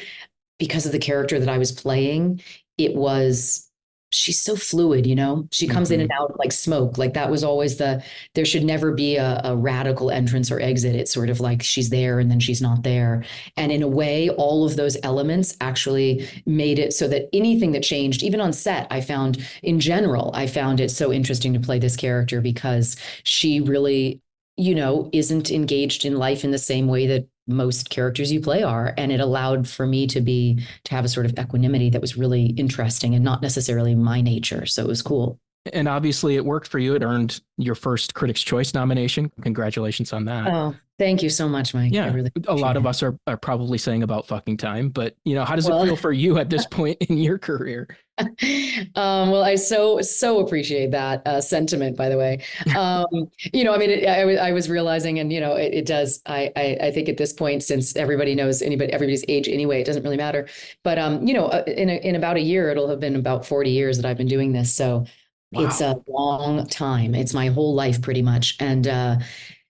because 0.59 0.85
of 0.85 0.91
the 0.91 0.99
character 0.99 1.39
that 1.39 1.49
i 1.49 1.57
was 1.57 1.71
playing 1.71 2.41
it 2.77 2.95
was 2.95 3.66
she's 4.09 4.41
so 4.41 4.55
fluid 4.55 5.05
you 5.05 5.15
know? 5.15 5.47
She 5.51 5.67
comes 5.67 5.89
mm-hmm. 5.89 5.95
in 5.95 6.01
and 6.01 6.11
out 6.11 6.37
like 6.39 6.51
smoke 6.51 6.97
like 6.97 7.13
that 7.13 7.29
was 7.29 7.43
always 7.43 7.77
the 7.77 8.03
there 8.33 8.45
should 8.45 8.63
never 8.63 8.91
be 8.91 9.17
a, 9.17 9.41
a, 9.43 9.55
radical 9.55 10.11
entrance 10.11 10.51
or 10.51 10.59
exit. 10.61 10.95
It's 10.95 11.13
sort 11.13 11.29
of 11.29 11.39
like 11.39 11.63
she's 11.63 11.89
there 11.89 12.19
and 12.19 12.29
then 12.29 12.39
she's 12.39 12.61
not 12.61 12.83
there. 12.83 13.23
And 13.57 13.71
in 13.71 13.81
a 13.83 13.87
way 13.87 14.29
all 14.29 14.65
of 14.65 14.75
those 14.75 14.97
elements 15.03 15.55
actually 15.61 16.27
made 16.45 16.79
it 16.79 16.93
so 16.93 17.07
that 17.07 17.29
anything 17.33 17.71
that 17.71 17.83
changed 17.83 18.23
even 18.23 18.41
on 18.41 18.53
set 18.53 18.87
i 18.91 19.01
found 19.01 19.37
in 19.63 19.79
general 19.79 20.31
i 20.33 20.47
found 20.47 20.79
it 20.79 20.89
so 20.89 21.11
interesting 21.11 21.53
to 21.53 21.59
play 21.59 21.79
this 21.79 21.95
character 21.95 22.41
because 22.41 22.95
she 23.23 23.59
really 23.61 24.21
you 24.55 24.75
know 24.75 25.09
isn't 25.13 25.51
engaged 25.51 26.05
in 26.05 26.17
life 26.17 26.43
in 26.43 26.51
the 26.51 26.57
same 26.57 26.87
way 26.87 27.07
that 27.07 27.27
most 27.47 27.89
characters 27.89 28.31
you 28.31 28.41
play 28.41 28.63
are 28.63 28.93
and 28.97 29.11
it 29.11 29.19
allowed 29.19 29.67
for 29.67 29.87
me 29.87 30.07
to 30.07 30.21
be 30.21 30.63
to 30.83 30.95
have 30.95 31.05
a 31.05 31.09
sort 31.09 31.25
of 31.25 31.33
equanimity 31.39 31.89
that 31.89 32.01
was 32.01 32.17
really 32.17 32.45
interesting 32.45 33.15
and 33.15 33.23
not 33.23 33.41
necessarily 33.41 33.95
my 33.95 34.21
nature. 34.21 34.65
So 34.65 34.83
it 34.83 34.87
was 34.87 35.01
cool 35.01 35.39
and 35.73 35.87
obviously 35.87 36.35
it 36.35 36.45
worked 36.45 36.67
for 36.67 36.79
you 36.79 36.95
it 36.95 37.03
earned 37.03 37.41
your 37.57 37.75
first 37.75 38.13
critics 38.13 38.41
choice 38.41 38.73
nomination 38.73 39.31
congratulations 39.41 40.13
on 40.13 40.25
that 40.25 40.47
oh 40.47 40.75
thank 40.97 41.21
you 41.21 41.29
so 41.29 41.47
much 41.47 41.73
mike 41.73 41.91
yeah 41.93 42.11
really 42.13 42.31
a 42.47 42.55
lot 42.55 42.77
of 42.77 42.85
us 42.85 43.03
are, 43.03 43.17
are 43.27 43.37
probably 43.37 43.77
saying 43.77 44.03
about 44.03 44.25
fucking 44.25 44.57
time 44.57 44.89
but 44.89 45.15
you 45.25 45.35
know 45.35 45.43
how 45.43 45.55
does 45.55 45.67
well, 45.67 45.83
it 45.83 45.87
feel 45.87 45.95
for 45.95 46.11
you 46.11 46.37
at 46.37 46.49
this 46.49 46.65
point 46.71 46.97
in 47.01 47.17
your 47.17 47.37
career 47.37 47.87
um, 48.95 49.29
well, 49.29 49.43
I 49.43 49.55
so 49.55 50.01
so 50.01 50.39
appreciate 50.39 50.89
that 50.91 51.25
uh, 51.27 51.39
sentiment. 51.39 51.95
By 51.95 52.09
the 52.09 52.17
way, 52.17 52.43
um, 52.75 53.05
you 53.53 53.63
know, 53.63 53.75
I 53.75 53.77
mean, 53.77 53.91
it, 53.91 54.07
I, 54.07 54.47
I 54.47 54.51
was 54.53 54.69
realizing, 54.69 55.19
and 55.19 55.31
you 55.31 55.39
know, 55.39 55.53
it, 55.53 55.73
it 55.73 55.85
does. 55.85 56.21
I, 56.25 56.51
I, 56.55 56.77
I 56.81 56.91
think 56.91 57.09
at 57.09 57.17
this 57.17 57.31
point, 57.31 57.61
since 57.61 57.95
everybody 57.95 58.33
knows 58.33 58.63
anybody 58.63 58.91
everybody's 58.91 59.23
age 59.27 59.47
anyway, 59.47 59.81
it 59.81 59.85
doesn't 59.85 60.01
really 60.01 60.17
matter. 60.17 60.47
But 60.83 60.97
um, 60.97 61.27
you 61.27 61.33
know, 61.33 61.45
uh, 61.45 61.63
in 61.67 61.89
a, 61.89 61.97
in 61.97 62.15
about 62.15 62.37
a 62.37 62.41
year, 62.41 62.71
it'll 62.71 62.89
have 62.89 62.99
been 62.99 63.15
about 63.15 63.45
forty 63.45 63.69
years 63.69 63.97
that 63.97 64.05
I've 64.07 64.17
been 64.17 64.27
doing 64.27 64.51
this. 64.51 64.73
So 64.73 65.05
wow. 65.51 65.65
it's 65.65 65.81
a 65.81 66.01
long 66.07 66.67
time. 66.67 67.15
It's 67.15 67.33
my 67.33 67.47
whole 67.47 67.73
life, 67.73 68.01
pretty 68.01 68.21
much, 68.21 68.55
and 68.59 68.87
uh, 68.87 69.17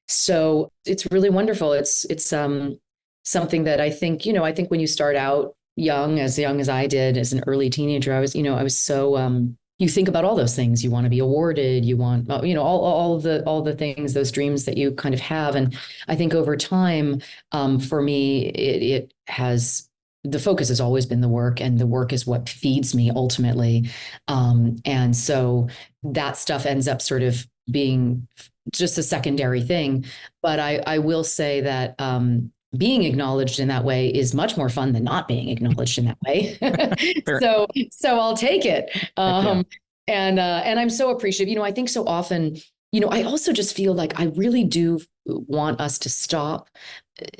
so 0.07 0.71
it's 0.85 1.07
really 1.11 1.29
wonderful. 1.29 1.73
It's 1.73 2.05
it's 2.05 2.31
um 2.33 2.79
something 3.23 3.65
that 3.65 3.81
I 3.81 3.89
think 3.89 4.25
you 4.25 4.33
know. 4.33 4.43
I 4.43 4.53
think 4.53 4.71
when 4.71 4.79
you 4.79 4.87
start 4.87 5.15
out 5.15 5.55
young, 5.75 6.19
as 6.19 6.37
young 6.37 6.59
as 6.59 6.69
I 6.69 6.87
did, 6.87 7.17
as 7.17 7.31
an 7.33 7.43
early 7.47 7.69
teenager, 7.69 8.13
I 8.13 8.19
was, 8.19 8.35
you 8.35 8.43
know, 8.43 8.55
I 8.55 8.63
was 8.63 8.77
so 8.77 9.15
um, 9.15 9.57
you 9.79 9.87
think 9.87 10.07
about 10.07 10.25
all 10.25 10.35
those 10.35 10.55
things. 10.55 10.83
You 10.83 10.89
want 10.91 11.05
to 11.05 11.09
be 11.09 11.19
awarded. 11.19 11.85
You 11.85 11.97
want, 11.97 12.29
uh, 12.29 12.41
you 12.43 12.53
know, 12.53 12.63
all 12.63 12.83
all 12.83 13.15
of 13.15 13.23
the 13.23 13.43
all 13.45 13.61
the 13.61 13.75
things, 13.75 14.13
those 14.13 14.31
dreams 14.31 14.65
that 14.65 14.77
you 14.77 14.91
kind 14.91 15.13
of 15.13 15.21
have. 15.21 15.55
And 15.55 15.77
I 16.07 16.15
think 16.15 16.33
over 16.33 16.57
time, 16.57 17.21
um, 17.51 17.79
for 17.79 18.01
me, 18.01 18.47
it, 18.47 18.81
it 18.83 19.13
has 19.27 19.86
the 20.31 20.39
focus 20.39 20.69
has 20.69 20.81
always 20.81 21.05
been 21.05 21.21
the 21.21 21.29
work, 21.29 21.61
and 21.61 21.79
the 21.79 21.87
work 21.87 22.11
is 22.13 22.27
what 22.27 22.49
feeds 22.49 22.93
me 22.93 23.11
ultimately. 23.11 23.89
Um, 24.27 24.77
and 24.85 25.15
so 25.15 25.67
that 26.03 26.37
stuff 26.37 26.65
ends 26.65 26.87
up 26.87 27.01
sort 27.01 27.23
of 27.23 27.45
being 27.69 28.27
just 28.71 28.97
a 28.97 29.03
secondary 29.03 29.61
thing. 29.61 30.05
But 30.41 30.59
I 30.59 30.81
I 30.85 30.99
will 30.99 31.23
say 31.23 31.61
that 31.61 31.95
um, 31.99 32.51
being 32.77 33.03
acknowledged 33.03 33.59
in 33.59 33.69
that 33.69 33.83
way 33.83 34.09
is 34.09 34.33
much 34.33 34.57
more 34.57 34.69
fun 34.69 34.93
than 34.93 35.03
not 35.03 35.27
being 35.27 35.49
acknowledged 35.49 35.97
in 35.97 36.05
that 36.05 36.17
way. 36.25 36.57
so 37.39 37.67
so 37.91 38.19
I'll 38.19 38.37
take 38.37 38.65
it. 38.65 38.89
Um, 39.17 39.65
and 40.07 40.39
uh, 40.39 40.61
and 40.63 40.79
I'm 40.79 40.89
so 40.89 41.09
appreciative. 41.11 41.49
You 41.49 41.55
know, 41.55 41.65
I 41.65 41.71
think 41.71 41.89
so 41.89 42.05
often, 42.05 42.57
you 42.91 42.99
know, 42.99 43.09
I 43.09 43.23
also 43.23 43.53
just 43.53 43.75
feel 43.75 43.93
like 43.93 44.19
I 44.19 44.25
really 44.35 44.63
do 44.63 44.99
want 45.25 45.81
us 45.81 45.99
to 45.99 46.09
stop 46.09 46.69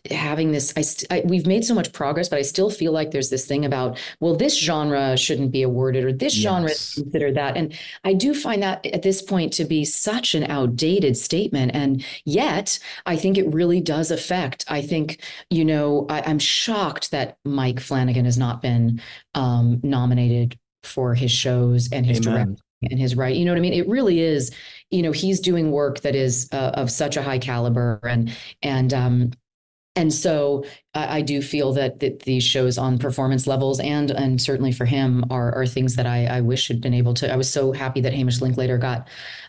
having 0.10 0.52
this 0.52 0.74
I, 0.76 0.82
st- 0.82 1.12
I, 1.12 1.22
we've 1.26 1.46
made 1.46 1.64
so 1.64 1.76
much 1.76 1.94
progress 1.94 2.30
but 2.30 2.40
i 2.40 2.42
still 2.42 2.70
feel 2.70 2.92
like 2.92 3.12
there's 3.12 3.30
this 3.30 3.46
thing 3.46 3.66
about 3.66 4.00
well 4.20 4.36
this 4.36 4.58
genre 4.58 5.16
shouldn't 5.18 5.52
be 5.52 5.62
awarded 5.62 6.04
or 6.04 6.12
this 6.12 6.36
yes. 6.36 6.44
genre 6.44 6.72
is 6.72 6.94
considered 6.96 7.36
that. 7.36 7.58
And 7.58 7.74
i 8.04 8.14
do 8.14 8.34
find 8.34 8.64
that 8.64 8.86
at 8.88 9.04
this 9.04 9.22
point 9.22 9.54
to 9.54 9.66
be 9.66 9.86
such 9.86 10.36
an 10.36 10.44
outdated 10.46 11.18
statement. 11.18 11.72
And 11.76 12.04
yet 12.26 12.80
i 13.06 13.16
think 13.16 13.38
it 13.38 13.54
really 13.54 13.82
does 13.82 14.12
affect 14.12 14.66
i 14.68 14.82
think 14.82 15.22
you 15.50 15.64
know 15.64 16.06
I, 16.10 16.30
am 16.30 16.40
shocked 16.40 17.12
that 17.12 17.38
mike 17.46 17.80
flanagan 17.80 18.26
has 18.26 18.38
not 18.38 18.62
been 18.62 19.02
um, 19.34 19.80
nominated 19.84 20.58
for 20.84 21.14
his 21.14 21.32
shows 21.32 21.90
and 21.92 22.06
his 22.06 22.20
directing 22.20 22.58
and 22.84 23.00
his 23.00 23.16
right 23.16 23.36
you 23.36 23.46
know 23.46 23.52
what 23.52 23.58
i 23.58 23.62
mean? 23.62 23.74
It 23.74 23.88
really 23.88 24.20
is 24.20 24.52
you 24.92 25.02
know 25.02 25.12
he's 25.12 25.40
doing 25.40 25.72
work 25.72 26.02
that 26.02 26.16
is 26.16 26.48
uh, 26.52 26.72
of 26.74 26.92
such 26.92 27.18
a 27.18 27.22
high 27.22 27.40
caliber 27.40 28.00
and 28.04 28.36
and 28.62 28.94
um 28.94 29.32
and 29.98 30.14
so 30.14 30.64
I, 30.94 31.18
I, 31.18 31.22
do 31.22 31.42
feel 31.42 31.74
that 31.74 32.00
that 32.00 32.22
these 32.22 32.44
shows 32.44 32.78
on 32.78 32.98
performance 32.98 33.48
levels 33.48 33.80
and 33.80 34.12
and 34.12 34.42
certainly 34.42 34.72
for 34.72 34.86
him 34.86 35.26
are 35.30 35.54
are 35.56 35.66
things 35.66 35.96
that 35.96 36.06
I, 36.06 36.26
I 36.26 36.42
wish 36.42 36.68
had 36.68 36.80
been 36.80 36.94
able 36.94 37.14
to. 37.16 37.32
I 37.32 37.36
was 37.36 37.52
so 37.52 37.72
happy 37.72 38.00
that 38.02 38.14
Hamish 38.14 38.40
Linklater 38.40 38.78
got 38.78 39.08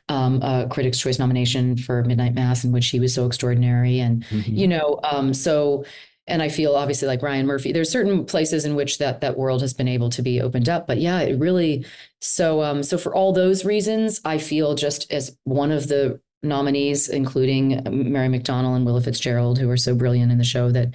um, 0.09 0.43
a 0.43 0.67
Critics' 0.71 0.99
Choice 0.99 1.19
nomination 1.19 1.77
for 1.77 2.03
Midnight 2.05 2.35
Mass, 2.35 2.65
in 2.65 2.73
which 2.73 2.89
he 2.89 2.99
was 2.99 3.15
so 3.15 3.27
extraordinary, 3.27 4.01
and 4.01 4.25
mm-hmm. 4.25 4.55
you 4.55 4.67
know, 4.67 4.99
um, 5.05 5.35
so 5.35 5.85
and 6.27 6.43
I 6.43 6.49
feel 6.49 6.75
obviously 6.75 7.09
like 7.09 7.23
Ryan 7.23 7.47
Murphy. 7.47 7.73
There's 7.73 7.91
certain 7.91 8.25
places 8.25 8.65
in 8.65 8.75
which 8.75 8.99
that 8.99 9.21
that 9.21 9.37
world 9.37 9.61
has 9.63 9.75
been 9.75 9.89
able 9.89 10.11
to 10.11 10.23
be 10.23 10.41
opened 10.41 10.69
up, 10.69 10.87
but 10.87 10.99
yeah, 10.99 11.21
it 11.21 11.39
really. 11.39 11.87
So 12.21 12.63
um, 12.63 12.83
so 12.83 12.99
for 12.99 13.15
all 13.15 13.33
those 13.33 13.65
reasons, 13.65 14.21
I 14.25 14.39
feel 14.39 14.75
just 14.75 15.11
as 15.13 15.37
one 15.45 15.71
of 15.71 15.89
the 15.89 16.21
nominees, 16.43 17.09
including 17.09 17.83
Mary 17.91 18.29
McDonnell 18.29 18.77
and 18.77 18.87
Willa 18.87 19.01
Fitzgerald, 19.01 19.59
who 19.59 19.69
are 19.71 19.77
so 19.77 19.95
brilliant 19.95 20.33
in 20.33 20.39
the 20.39 20.45
show 20.45 20.71
that 20.71 20.95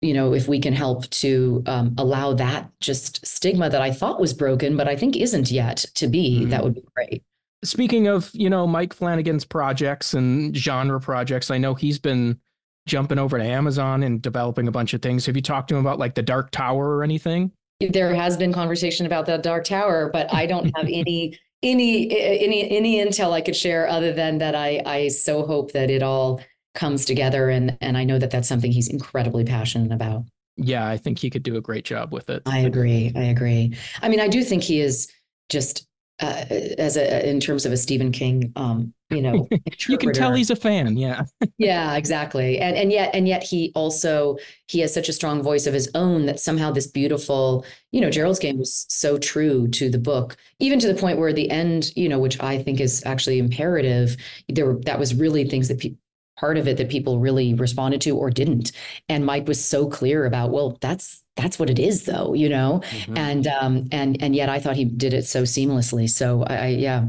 you 0.00 0.12
know 0.12 0.34
if 0.34 0.48
we 0.48 0.60
can 0.60 0.72
help 0.72 1.08
to 1.10 1.62
um, 1.66 1.94
allow 1.98 2.32
that 2.34 2.70
just 2.80 3.24
stigma 3.26 3.70
that 3.70 3.82
I 3.82 3.92
thought 3.92 4.20
was 4.20 4.34
broken, 4.34 4.76
but 4.76 4.88
I 4.88 4.96
think 4.96 5.16
isn't 5.16 5.50
yet 5.50 5.78
to 5.94 6.08
be, 6.08 6.40
mm-hmm. 6.40 6.50
that 6.50 6.64
would 6.64 6.74
be 6.74 6.84
great. 6.94 7.22
Speaking 7.64 8.08
of 8.08 8.30
you 8.32 8.50
know 8.50 8.66
Mike 8.66 8.92
Flanagan's 8.92 9.44
projects 9.44 10.14
and 10.14 10.56
genre 10.56 11.00
projects, 11.00 11.50
I 11.50 11.58
know 11.58 11.74
he's 11.74 11.98
been 11.98 12.40
jumping 12.86 13.18
over 13.18 13.38
to 13.38 13.44
Amazon 13.44 14.02
and 14.02 14.20
developing 14.20 14.68
a 14.68 14.72
bunch 14.72 14.94
of 14.94 15.02
things. 15.02 15.26
Have 15.26 15.36
you 15.36 15.42
talked 15.42 15.68
to 15.68 15.76
him 15.76 15.80
about 15.80 15.98
like 15.98 16.14
the 16.14 16.22
Dark 16.22 16.50
Tower 16.50 16.96
or 16.96 17.04
anything? 17.04 17.52
There 17.80 18.14
has 18.14 18.36
been 18.36 18.52
conversation 18.52 19.06
about 19.06 19.26
the 19.26 19.38
Dark 19.38 19.64
Tower, 19.64 20.10
but 20.12 20.32
I 20.32 20.46
don't 20.46 20.76
have 20.76 20.86
any 20.92 21.38
any 21.62 22.10
any 22.10 22.70
any 22.70 22.96
intel 22.96 23.32
I 23.32 23.40
could 23.40 23.56
share 23.56 23.88
other 23.88 24.12
than 24.12 24.38
that 24.38 24.54
I 24.54 24.82
I 24.84 25.08
so 25.08 25.46
hope 25.46 25.72
that 25.72 25.90
it 25.90 26.02
all 26.02 26.40
comes 26.74 27.04
together 27.04 27.50
and 27.50 27.76
and 27.80 27.96
I 27.96 28.04
know 28.04 28.18
that 28.18 28.30
that's 28.30 28.48
something 28.48 28.72
he's 28.72 28.88
incredibly 28.88 29.44
passionate 29.44 29.92
about. 29.92 30.24
Yeah, 30.56 30.86
I 30.86 30.96
think 30.96 31.18
he 31.18 31.30
could 31.30 31.42
do 31.42 31.56
a 31.56 31.60
great 31.60 31.84
job 31.84 32.12
with 32.12 32.28
it. 32.28 32.42
I 32.46 32.58
agree. 32.60 33.12
I 33.16 33.24
agree. 33.24 33.76
I 34.02 34.08
mean, 34.08 34.20
I 34.20 34.28
do 34.28 34.42
think 34.44 34.62
he 34.62 34.80
is 34.80 35.10
just 35.48 35.86
uh, 36.20 36.44
as 36.78 36.96
a 36.96 37.28
in 37.28 37.40
terms 37.40 37.66
of 37.66 37.72
a 37.72 37.76
Stephen 37.76 38.12
King, 38.12 38.52
um, 38.56 38.92
you 39.12 39.22
know, 39.22 39.48
you 39.88 39.98
can 39.98 40.12
tell 40.12 40.32
he's 40.32 40.50
a 40.50 40.56
fan. 40.56 40.96
Yeah, 40.96 41.24
yeah, 41.58 41.94
exactly. 41.96 42.58
And 42.58 42.76
and 42.76 42.90
yet 42.90 43.14
and 43.14 43.28
yet 43.28 43.42
he 43.42 43.72
also 43.74 44.38
he 44.66 44.80
has 44.80 44.92
such 44.92 45.08
a 45.08 45.12
strong 45.12 45.42
voice 45.42 45.66
of 45.66 45.74
his 45.74 45.90
own 45.94 46.26
that 46.26 46.40
somehow 46.40 46.70
this 46.70 46.86
beautiful, 46.86 47.64
you 47.90 48.00
know, 48.00 48.10
Gerald's 48.10 48.38
Game 48.38 48.58
was 48.58 48.86
so 48.88 49.18
true 49.18 49.68
to 49.68 49.90
the 49.90 49.98
book, 49.98 50.36
even 50.58 50.78
to 50.80 50.92
the 50.92 50.98
point 50.98 51.18
where 51.18 51.32
the 51.32 51.50
end, 51.50 51.92
you 51.96 52.08
know, 52.08 52.18
which 52.18 52.40
I 52.40 52.62
think 52.62 52.80
is 52.80 53.02
actually 53.04 53.38
imperative. 53.38 54.16
There 54.48 54.66
were 54.66 54.80
that 54.86 54.98
was 54.98 55.14
really 55.14 55.48
things 55.48 55.68
that 55.68 55.80
pe- 55.80 55.94
part 56.42 56.58
of 56.58 56.66
it 56.66 56.76
that 56.76 56.88
people 56.88 57.20
really 57.20 57.54
responded 57.54 58.00
to 58.00 58.16
or 58.16 58.28
didn't. 58.28 58.72
And 59.08 59.24
Mike 59.24 59.46
was 59.46 59.64
so 59.64 59.88
clear 59.88 60.26
about, 60.26 60.50
well, 60.50 60.76
that's 60.80 61.22
that's 61.36 61.56
what 61.58 61.70
it 61.70 61.78
is 61.78 62.04
though, 62.04 62.34
you 62.34 62.48
know? 62.48 62.82
Mm-hmm. 62.90 63.16
And 63.16 63.46
um 63.46 63.88
and 63.92 64.20
and 64.20 64.34
yet 64.34 64.48
I 64.48 64.58
thought 64.58 64.76
he 64.76 64.84
did 64.84 65.14
it 65.14 65.24
so 65.24 65.42
seamlessly. 65.42 66.10
So 66.10 66.42
I, 66.42 66.54
I 66.56 66.66
yeah. 66.68 67.06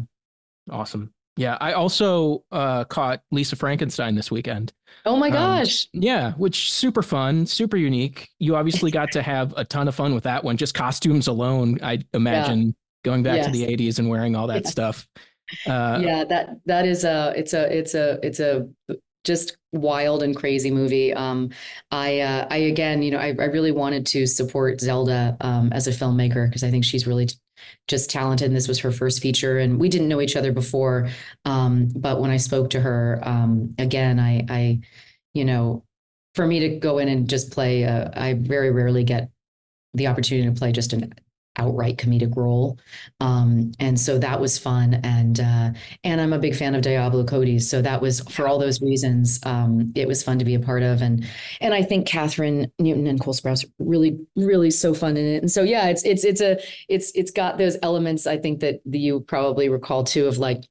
Awesome. 0.70 1.14
Yeah, 1.36 1.58
I 1.60 1.74
also 1.74 2.44
uh, 2.52 2.84
caught 2.86 3.22
Lisa 3.32 3.56
Frankenstein 3.56 4.16
this 4.16 4.30
weekend. 4.30 4.72
Oh 5.06 5.18
my 5.18 5.28
um, 5.28 5.34
gosh. 5.34 5.88
Um, 5.96 6.02
yeah, 6.02 6.34
which 6.34 6.72
super 6.72 7.02
fun, 7.02 7.46
super 7.46 7.78
unique. 7.78 8.30
You 8.40 8.56
obviously 8.56 8.92
got 8.92 9.12
to 9.14 9.24
have 9.24 9.54
a 9.58 9.66
ton 9.66 9.88
of 9.88 9.96
fun 9.96 10.14
with 10.14 10.24
that 10.26 10.44
one. 10.44 10.58
Just 10.58 10.76
costumes 10.76 11.28
alone, 11.28 11.80
I 11.82 12.00
imagine 12.14 12.68
yeah. 12.68 12.72
going 13.04 13.24
back 13.24 13.38
yes. 13.38 13.46
to 13.48 13.52
the 13.52 13.66
80s 13.66 14.00
and 14.00 14.10
wearing 14.10 14.36
all 14.36 14.48
that 14.48 14.64
yes. 14.64 14.72
stuff. 14.72 15.08
Uh, 15.68 16.00
yeah, 16.02 16.24
that 16.24 16.58
that 16.66 16.86
is 16.86 17.04
a 17.04 17.34
it's 17.36 17.54
a 17.54 17.78
it's 17.78 17.94
a 17.94 18.18
it's 18.24 18.40
a 18.40 18.68
just 19.24 19.58
wild 19.72 20.24
and 20.24 20.36
crazy 20.36 20.72
movie. 20.72 21.14
Um, 21.14 21.50
I, 21.92 22.20
uh, 22.20 22.48
I 22.50 22.58
again, 22.58 23.02
you 23.02 23.12
know, 23.12 23.18
I, 23.18 23.28
I 23.28 23.46
really 23.46 23.72
wanted 23.72 24.06
to 24.08 24.28
support 24.28 24.82
Zelda 24.82 25.38
um, 25.42 25.72
as 25.74 25.88
a 25.88 25.92
filmmaker 25.92 26.48
because 26.48 26.64
I 26.64 26.72
think 26.72 26.86
she's 26.86 27.08
really 27.08 27.28
t- 27.28 27.36
just 27.88 28.10
talented. 28.10 28.48
And 28.48 28.56
this 28.56 28.68
was 28.68 28.80
her 28.80 28.92
first 28.92 29.22
feature, 29.22 29.58
and 29.60 29.80
we 29.80 29.90
didn't 29.90 30.10
know 30.10 30.22
each 30.22 30.36
other 30.36 30.52
before. 30.52 31.10
Um, 31.46 31.90
but 31.96 32.20
when 32.20 32.32
I 32.32 32.38
spoke 32.38 32.72
to 32.72 32.82
her 32.82 33.20
um, 33.24 33.76
again, 33.78 34.20
I, 34.20 34.46
I, 34.50 34.80
you 35.34 35.46
know, 35.46 35.84
for 36.36 36.46
me 36.46 36.60
to 36.62 36.70
go 36.70 36.98
in 36.98 37.08
and 37.08 37.30
just 37.30 37.52
play, 37.52 37.86
uh, 37.86 38.10
I 38.14 38.34
very 38.34 38.72
rarely 38.72 39.04
get 39.04 39.30
the 39.94 40.08
opportunity 40.08 40.50
to 40.50 40.58
play 40.58 40.72
just 40.72 40.94
an 40.94 41.14
outright 41.58 41.98
comedic 41.98 42.36
role. 42.36 42.80
Um, 43.20 43.72
and 43.80 44.00
so 44.00 44.18
that 44.20 44.40
was 44.40 44.58
fun. 44.58 44.96
And 45.04 45.40
uh, 45.40 45.72
and 46.04 46.22
I'm 46.22 46.34
a 46.34 46.40
big 46.40 46.56
fan 46.56 46.76
of 46.76 46.82
Diablo 46.82 47.24
Cody. 47.24 47.60
So 47.60 47.82
that 47.82 48.02
was 48.02 48.22
for 48.22 48.48
all 48.48 48.60
those 48.60 48.82
reasons, 48.82 49.40
um, 49.46 49.92
it 49.96 50.08
was 50.08 50.24
fun 50.24 50.40
to 50.40 50.46
be 50.46 50.56
a 50.56 50.60
part 50.60 50.84
of. 50.84 51.02
And 51.02 51.26
and 51.62 51.74
I 51.74 51.84
think 51.84 52.08
Kathryn 52.08 52.72
Newton 52.80 53.08
and 53.08 53.20
Cole 53.20 53.34
Sprouse 53.34 53.66
really, 53.80 54.20
really 54.36 54.72
so 54.72 54.94
fun 54.94 55.18
in 55.18 55.26
it. 55.26 55.42
And 55.42 55.52
so 55.52 55.64
yeah, 55.64 55.88
it's 55.88 56.04
it's 56.04 56.24
it's 56.24 56.42
a 56.42 56.60
it's 56.90 57.12
it's 57.16 57.32
got 57.32 57.58
those 57.58 57.78
elements 57.84 58.28
I 58.28 58.38
think 58.38 58.60
that 58.62 58.82
you 58.86 59.22
probably 59.22 59.70
recall 59.70 60.04
too 60.04 60.28
of 60.28 60.38
like 60.38 60.64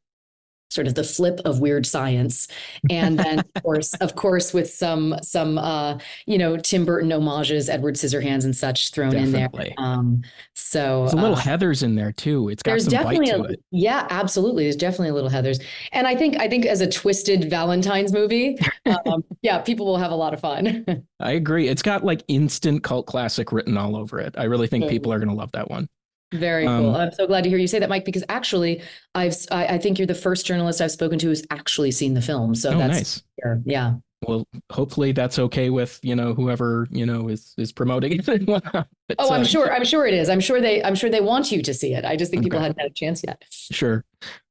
sort 0.73 0.87
of 0.87 0.95
the 0.95 1.05
flip 1.05 1.41
of 1.45 1.61
weird 1.61 1.87
science. 1.87 2.49
And 2.91 3.19
then 3.19 3.41
of 3.41 3.47
course 3.63 3.95
of 3.95 4.15
course 4.15 4.55
with 4.55 4.69
some 4.71 5.17
some 5.23 5.59
uh 5.59 5.99
you 6.27 6.39
know 6.39 6.57
tim 6.57 6.85
burton 6.85 7.11
homages 7.11 7.69
edward 7.69 7.95
scissorhands 7.97 8.45
and 8.45 8.57
such 8.57 8.91
thrown 8.91 9.13
definitely. 9.13 9.69
in 9.69 9.75
there. 9.77 9.87
Um 9.87 10.23
so 10.55 11.01
there's 11.01 11.13
a 11.13 11.17
little 11.17 11.37
uh, 11.37 11.41
heathers 11.41 11.83
in 11.83 11.95
there 11.95 12.13
too. 12.13 12.49
It's 12.49 12.63
got 12.63 12.81
some 12.81 12.91
definitely 12.91 13.31
bite 13.31 13.37
to 13.37 13.43
a, 13.43 13.53
it. 13.53 13.63
Yeah 13.71 14.07
absolutely. 14.11 14.65
There's 14.65 14.77
definitely 14.77 15.11
a 15.11 15.15
little 15.15 15.31
heathers. 15.31 15.63
And 15.93 16.07
i 16.07 16.15
think 16.15 16.39
i 16.41 16.49
think 16.49 16.67
as 16.67 16.81
a 16.81 16.89
twisted 16.89 17.51
valentine's 17.51 18.13
movie 18.13 18.59
um, 19.07 19.25
yeah 19.43 19.59
people 19.59 19.87
will 19.87 19.99
have 19.99 20.11
a 20.13 20.17
lot 20.17 20.35
of 20.35 20.41
fun. 20.41 20.85
I 21.21 21.33
agree. 21.33 21.69
It's 21.69 21.83
got 21.83 22.05
like 22.05 22.25
instant 22.29 22.83
cult 22.83 23.07
classic 23.07 23.53
written 23.53 23.77
all 23.77 23.97
over 23.97 24.19
it. 24.19 24.35
I 24.37 24.45
really 24.45 24.67
think 24.67 24.89
people 24.89 25.13
are 25.13 25.19
going 25.19 25.29
to 25.29 25.35
love 25.35 25.53
that 25.53 25.71
one 25.71 25.89
very 26.33 26.67
um, 26.67 26.83
cool. 26.83 26.97
I'm 26.97 27.13
so 27.13 27.27
glad 27.27 27.45
to 27.45 27.51
hear 27.51 27.59
you 27.59 27.67
say 27.67 27.79
that, 27.79 27.89
Mike, 27.89 28.05
because 28.05 28.25
actually, 28.29 28.83
I've 29.15 29.37
I, 29.51 29.67
I, 29.67 29.79
think 29.79 29.99
you're 29.99 30.07
the 30.07 30.15
first 30.15 30.47
journalist 30.47 30.81
I've 30.81 30.91
spoken 30.91 31.19
to 31.21 31.27
who's 31.27 31.45
actually 31.51 31.91
seen 31.91 32.15
the 32.15 32.23
film. 32.23 32.55
So 32.55 32.73
oh, 32.73 32.79
that's 32.79 33.23
nice. 33.45 33.63
Yeah. 33.65 33.95
Well, 34.27 34.47
hopefully 34.71 35.11
that's 35.11 35.39
okay 35.39 35.71
with 35.71 35.99
you 36.03 36.15
know 36.15 36.33
whoever 36.33 36.87
you 36.91 37.05
know 37.05 37.29
is 37.29 37.55
is 37.59 37.73
promoting 37.73 38.21
it. 38.25 38.29
oh, 39.19 39.33
I'm 39.33 39.45
sure. 39.45 39.73
I'm 39.73 39.85
sure 39.85 40.07
it 40.07 40.15
is. 40.15 40.29
I'm 40.29 40.41
sure 40.41 40.61
they. 40.61 40.83
I'm 40.83 40.95
sure 40.95 41.11
they 41.11 41.21
want 41.21 41.51
you 41.51 41.61
to 41.63 41.75
see 41.75 41.95
it. 41.95 42.05
I 42.05 42.17
just 42.17 42.31
think 42.31 42.43
okay. 42.43 42.47
people 42.47 42.61
hadn't 42.61 42.79
had 42.79 42.91
a 42.91 42.95
chance 42.95 43.23
yet. 43.27 43.43
Sure. 43.51 44.05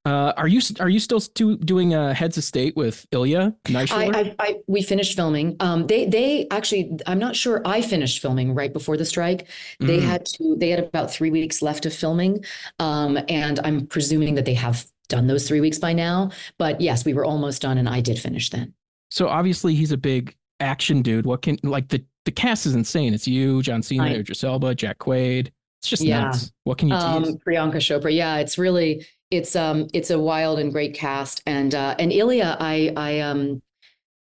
Uh, 0.04 0.34
are 0.36 0.48
you 0.48 0.60
are 0.80 0.90
you 0.90 1.00
still 1.00 1.20
stu- 1.20 1.58
doing 1.58 1.94
a 1.94 2.12
heads 2.12 2.36
of 2.36 2.44
state 2.44 2.76
with 2.76 3.06
Ilya 3.12 3.56
I, 3.70 3.86
I, 3.92 4.36
I, 4.40 4.56
we 4.66 4.82
finished 4.82 5.16
filming. 5.16 5.56
Um, 5.60 5.86
they 5.86 6.06
they 6.06 6.48
actually 6.50 6.98
I'm 7.06 7.20
not 7.20 7.36
sure 7.36 7.62
I 7.66 7.84
finished 7.84 8.20
filming 8.20 8.56
right 8.56 8.74
before 8.74 8.98
the 8.98 9.06
strike. 9.06 9.48
They 9.80 10.00
mm. 10.00 10.04
had 10.04 10.26
to 10.26 10.56
they 10.58 10.70
had 10.70 10.80
about 10.80 11.12
three 11.12 11.30
weeks 11.30 11.62
left 11.62 11.86
of 11.86 11.94
filming, 11.94 12.44
um, 12.80 13.20
and 13.30 13.60
I'm 13.64 13.86
presuming 13.86 14.34
that 14.36 14.46
they 14.46 14.56
have 14.56 14.88
done 15.08 15.28
those 15.28 15.48
three 15.48 15.62
weeks 15.62 15.78
by 15.78 15.94
now. 15.94 16.32
But 16.58 16.82
yes, 16.82 17.06
we 17.06 17.14
were 17.14 17.26
almost 17.26 17.62
done, 17.62 17.78
and 17.78 17.88
I 17.88 18.02
did 18.02 18.18
finish 18.18 18.50
then. 18.50 18.74
So 19.12 19.28
obviously 19.28 19.76
he's 19.76 19.92
a 19.92 19.98
big 19.98 20.36
action 20.60 21.04
dude. 21.04 21.28
What 21.28 21.44
can 21.44 21.60
like 21.62 21.90
the 21.90 22.04
the 22.26 22.32
cast 22.32 22.66
is 22.66 22.74
insane. 22.74 23.14
It's 23.14 23.28
you, 23.28 23.62
John 23.62 23.84
Cena, 23.84 24.04
right. 24.04 24.18
Idris 24.18 24.44
Elba, 24.44 24.74
Jack 24.74 24.98
Quaid. 24.98 25.52
It's 25.82 25.90
just 25.90 26.04
yeah. 26.04 26.26
nuts. 26.26 26.52
What 26.64 26.78
can 26.78 26.90
you 26.90 26.96
um, 26.96 27.24
Priyanka 27.46 27.78
Chopra. 27.78 28.14
Yeah, 28.14 28.38
it's 28.38 28.58
really 28.58 29.06
it's 29.32 29.56
um 29.56 29.88
it's 29.94 30.10
a 30.10 30.20
wild 30.20 30.60
and 30.60 30.72
great 30.72 30.94
cast. 30.94 31.41
And 31.46 31.74
uh 31.74 31.96
and 31.98 32.12
Ilya 32.12 32.58
I 32.60 32.94
I 32.96 33.20
um 33.22 33.62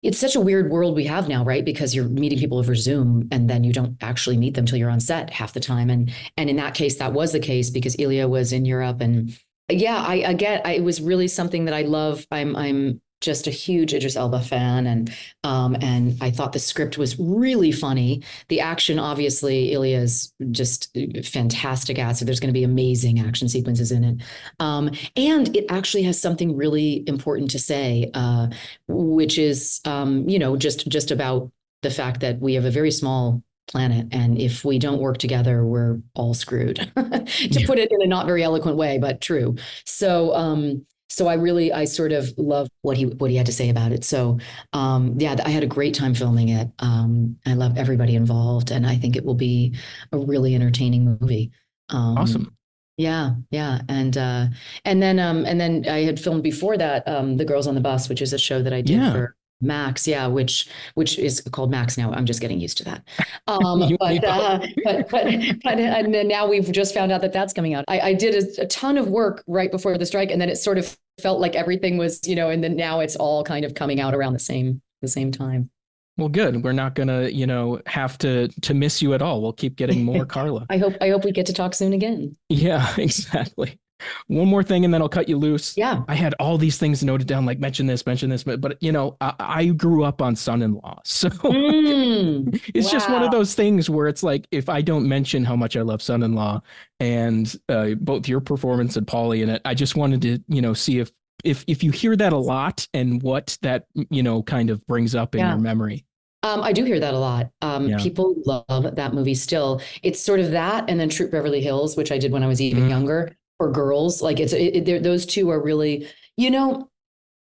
it's 0.02 0.20
such 0.20 0.36
a 0.36 0.42
weird 0.42 0.72
world 0.72 0.96
we 0.96 1.06
have 1.06 1.28
now 1.28 1.44
right? 1.44 1.66
Because 1.66 1.94
you're 1.94 2.08
meeting 2.08 2.40
people 2.40 2.58
over 2.58 2.76
Zoom 2.76 3.28
and 3.32 3.50
then 3.50 3.64
you 3.64 3.74
don't 3.74 3.98
actually 4.02 4.38
meet 4.38 4.54
them 4.54 4.66
till 4.66 4.78
you're 4.78 4.90
on 4.90 5.00
set 5.00 5.30
half 5.30 5.54
the 5.54 5.60
time. 5.60 5.90
And 5.90 6.12
and 6.38 6.50
in 6.50 6.56
that 6.56 6.74
case 6.74 6.98
that 6.98 7.14
was 7.14 7.32
the 7.34 7.40
case 7.40 7.70
because 7.70 7.96
Ilya 8.00 8.28
was 8.28 8.54
in 8.54 8.66
Europe. 8.66 9.02
And 9.02 9.38
yeah 9.70 10.04
I, 10.08 10.34
get 10.34 10.66
I, 10.66 10.74
it 10.74 10.84
was 10.84 11.02
really 11.02 11.28
something 11.28 11.66
that 11.66 11.74
I 11.74 11.82
love. 11.82 12.26
I'm 12.32 12.56
I'm 12.56 13.02
just 13.22 13.48
a 13.48 13.52
huge 13.52 13.94
Idris 13.94 14.16
Elba 14.16 14.42
fan, 14.42 14.88
and 14.88 15.14
um, 15.44 15.76
and 15.82 16.18
I 16.22 16.32
thought 16.32 16.54
the 16.54 16.60
script 16.60 16.98
was 16.98 17.18
really 17.20 17.72
funny. 17.72 18.24
The 18.50 18.62
action, 18.62 19.00
obviously, 19.00 19.72
Ilya 19.72 20.00
is 20.00 20.34
just 20.52 20.96
fantastic 21.24 21.98
at. 22.00 22.18
So 22.18 22.26
there's 22.26 22.40
going 22.40 22.54
to 22.54 22.58
be 22.58 22.64
amazing 22.64 23.20
action 23.20 23.50
sequences 23.50 23.92
in 23.92 24.04
it, 24.04 24.22
um, 24.60 24.92
and 25.16 25.56
it 25.56 25.66
actually 25.70 26.04
has 26.04 26.22
something 26.22 26.56
really 26.56 27.04
important 27.08 27.52
to 27.52 27.60
say, 27.60 28.12
uh, 28.14 28.48
which 28.88 29.38
is 29.38 29.82
um, 29.86 30.28
you 30.30 30.40
know 30.40 30.56
just 30.56 30.88
just 30.88 31.12
about 31.12 31.52
the 31.82 31.92
fact 31.92 32.22
that 32.22 32.40
we 32.40 32.54
have 32.56 32.66
a 32.66 32.72
very 32.72 32.92
small 32.92 33.44
planet 33.68 34.08
and 34.12 34.40
if 34.40 34.64
we 34.64 34.78
don't 34.78 35.00
work 35.00 35.18
together 35.18 35.66
we're 35.66 36.00
all 36.14 36.36
screwed 36.36 36.76
to 36.96 37.64
put 37.66 37.80
it 37.80 37.92
in 37.92 38.02
a 38.04 38.06
not 38.08 38.28
very 38.28 38.44
eloquent 38.44 38.78
way 38.78 39.00
but 39.00 39.22
true 39.22 39.56
so 39.86 40.36
um 40.36 40.86
so 41.16 41.28
I 41.28 41.36
really 41.36 41.72
I 41.72 41.86
sort 41.86 42.12
of 42.12 42.34
love 42.38 42.68
what 42.82 42.98
he 42.98 43.06
what 43.06 43.30
he 43.32 43.38
had 43.38 43.46
to 43.46 43.54
say 43.54 43.70
about 43.70 43.94
it. 43.94 44.04
So 44.04 44.38
um, 44.74 45.16
yeah, 45.18 45.38
I 45.46 45.50
had 45.50 45.64
a 45.64 45.68
great 45.68 45.94
time 45.94 46.14
filming 46.14 46.50
it. 46.50 46.70
Um, 46.80 47.38
I 47.46 47.54
love 47.54 47.78
everybody 47.78 48.16
involved, 48.16 48.70
and 48.70 48.86
I 48.86 48.98
think 48.98 49.16
it 49.16 49.24
will 49.24 49.36
be 49.36 49.78
a 50.12 50.18
really 50.18 50.56
entertaining 50.56 51.18
movie. 51.22 51.52
Um, 51.90 52.18
awesome. 52.18 52.58
Yeah, 52.98 53.36
yeah, 53.50 53.80
and 53.88 54.18
uh, 54.18 54.48
and 54.84 55.02
then 55.02 55.18
um, 55.20 55.46
and 55.46 55.60
then 55.60 55.86
I 55.88 56.04
had 56.04 56.20
filmed 56.20 56.44
before 56.44 56.76
that 56.76 57.08
um, 57.08 57.38
the 57.38 57.46
Girls 57.46 57.66
on 57.66 57.76
the 57.76 57.82
Bus, 57.82 58.10
which 58.10 58.22
is 58.22 58.34
a 58.34 58.38
show 58.38 58.62
that 58.62 58.74
I 58.74 58.82
did 58.82 58.98
yeah. 58.98 59.14
for 59.14 59.38
Max, 59.62 60.08
yeah, 60.08 60.28
which 60.28 60.68
which 60.96 61.18
is 61.18 61.42
called 61.52 61.72
Max 61.72 61.98
now. 61.98 62.12
I'm 62.12 62.26
just 62.26 62.42
getting 62.42 62.60
used 62.60 62.78
to 62.80 62.84
that. 62.86 63.04
Um, 63.48 63.80
but, 64.00 64.24
uh, 64.24 64.60
but, 64.84 65.10
but 65.10 65.26
but 65.64 65.80
and 65.80 66.28
now 66.28 66.48
we've 66.48 66.72
just 66.72 66.94
found 66.94 67.12
out 67.12 67.22
that 67.22 67.34
that's 67.34 67.54
coming 67.54 67.74
out. 67.74 67.86
I, 67.88 68.00
I 68.00 68.14
did 68.14 68.36
a, 68.36 68.64
a, 68.64 68.68
ton 68.68 68.98
of 68.98 69.08
work 69.08 69.44
right 69.48 69.72
before 69.72 69.98
the 69.98 70.06
strike, 70.06 70.32
and 70.32 70.42
then 70.42 70.50
it 70.50 70.58
sort 70.58 70.78
of 70.78 70.98
felt 71.20 71.40
like 71.40 71.56
everything 71.56 71.98
was, 71.98 72.20
you 72.28 72.36
know, 72.36 72.50
and 72.50 72.64
then 72.64 72.76
now 72.76 73.00
it's 73.00 73.16
all 73.16 73.44
kind 73.44 73.64
of 73.66 73.74
coming 73.74 74.00
out 74.00 74.14
around 74.14 74.34
the 74.34 74.40
same 74.40 74.82
the 75.02 75.08
same 75.08 75.32
time. 75.32 75.70
Well, 76.18 76.30
good. 76.30 76.64
We're 76.64 76.72
not 76.72 76.96
gonna, 76.96 77.28
you 77.28 77.46
know, 77.46 77.82
have 77.88 78.18
to 78.20 78.48
to 78.48 78.74
miss 78.74 79.02
you 79.02 79.14
at 79.14 79.22
all. 79.22 79.42
We'll 79.42 79.54
keep 79.54 79.76
getting 79.76 80.04
more 80.04 80.26
Carla. 80.36 80.66
I 80.70 80.78
hope 80.78 80.96
I 81.02 81.10
hope 81.10 81.26
we 81.26 81.32
get 81.32 81.46
to 81.48 81.54
talk 81.54 81.74
soon 81.74 81.94
again. 81.94 82.36
Yeah, 82.50 82.94
exactly. 82.98 83.80
One 84.28 84.48
more 84.48 84.64
thing, 84.64 84.86
and 84.86 84.94
then 84.94 85.02
I'll 85.02 85.10
cut 85.10 85.30
you 85.30 85.38
loose. 85.38 85.78
Yeah. 85.78 86.04
I 86.08 86.16
had 86.16 86.34
all 86.40 86.58
these 86.58 86.78
things 86.78 87.04
noted 87.04 87.28
down, 87.28 87.46
like 87.46 87.60
mention 87.60 87.86
this, 87.86 88.06
mention 88.06 88.30
this, 88.30 88.44
but, 88.44 88.60
but 88.62 88.82
you 88.82 88.92
know, 88.92 89.16
I, 89.22 89.34
I 89.40 89.66
grew 89.68 90.04
up 90.04 90.22
on 90.22 90.36
son-in-law, 90.36 91.02
so 91.06 91.30
mm, 91.30 92.62
it's 92.74 92.88
wow. 92.88 92.92
just 92.92 93.10
one 93.10 93.24
of 93.24 93.32
those 93.32 93.56
things 93.56 93.90
where 93.90 94.08
it's 94.08 94.24
like 94.24 94.48
if 94.52 94.70
I 94.70 94.82
don't 94.82 95.08
mention 95.08 95.46
how 95.46 95.56
much 95.56 95.78
I 95.78 95.82
love 95.82 96.02
son-in-law 96.02 96.62
and 97.00 97.56
uh, 97.70 97.92
both 98.00 98.28
your 98.28 98.42
performance 98.42 98.98
and 98.98 99.08
Pauly 99.08 99.44
in 99.44 99.50
it, 99.50 99.62
I 99.66 99.74
just 99.74 99.96
wanted 99.96 100.22
to, 100.24 100.40
you 100.48 100.62
know, 100.62 100.74
see 100.74 101.00
if 101.00 101.12
if 101.44 101.64
if 101.68 101.84
you 101.84 101.92
hear 101.92 102.16
that 102.16 102.34
a 102.34 102.38
lot 102.38 102.88
and 102.94 103.22
what 103.22 103.58
that 103.62 103.86
you 104.10 104.24
know 104.24 104.42
kind 104.42 104.70
of 104.70 104.86
brings 104.88 105.16
up 105.16 105.36
in 105.36 105.40
yeah. 105.40 105.52
your 105.52 105.60
memory. 105.60 106.06
Um, 106.44 106.62
I 106.62 106.74
do 106.74 106.84
hear 106.84 107.00
that 107.00 107.14
a 107.16 107.18
lot. 107.18 107.50
Um, 107.64 107.90
yeah. 107.90 107.98
People 107.98 108.36
love 108.46 108.96
that 108.96 109.14
movie 109.16 109.34
still. 109.34 109.82
It's 110.04 110.22
sort 110.22 110.40
of 110.40 110.52
that, 110.52 110.90
and 110.90 111.00
then 111.00 111.10
Troop 111.10 111.32
Beverly 111.32 111.60
Hills, 111.60 111.98
which 111.98 112.12
I 112.12 112.20
did 112.20 112.32
when 112.32 112.44
I 112.44 112.48
was 112.48 112.62
even 112.62 112.84
mm-hmm. 112.84 112.92
younger 112.92 113.36
for 113.58 113.72
girls. 113.72 114.22
Like 114.22 114.40
it's 114.40 114.54
it, 114.54 114.88
it, 114.88 115.04
those 115.04 115.26
two 115.26 115.50
are 115.50 115.62
really, 115.62 116.08
you 116.38 116.52
know, 116.52 116.90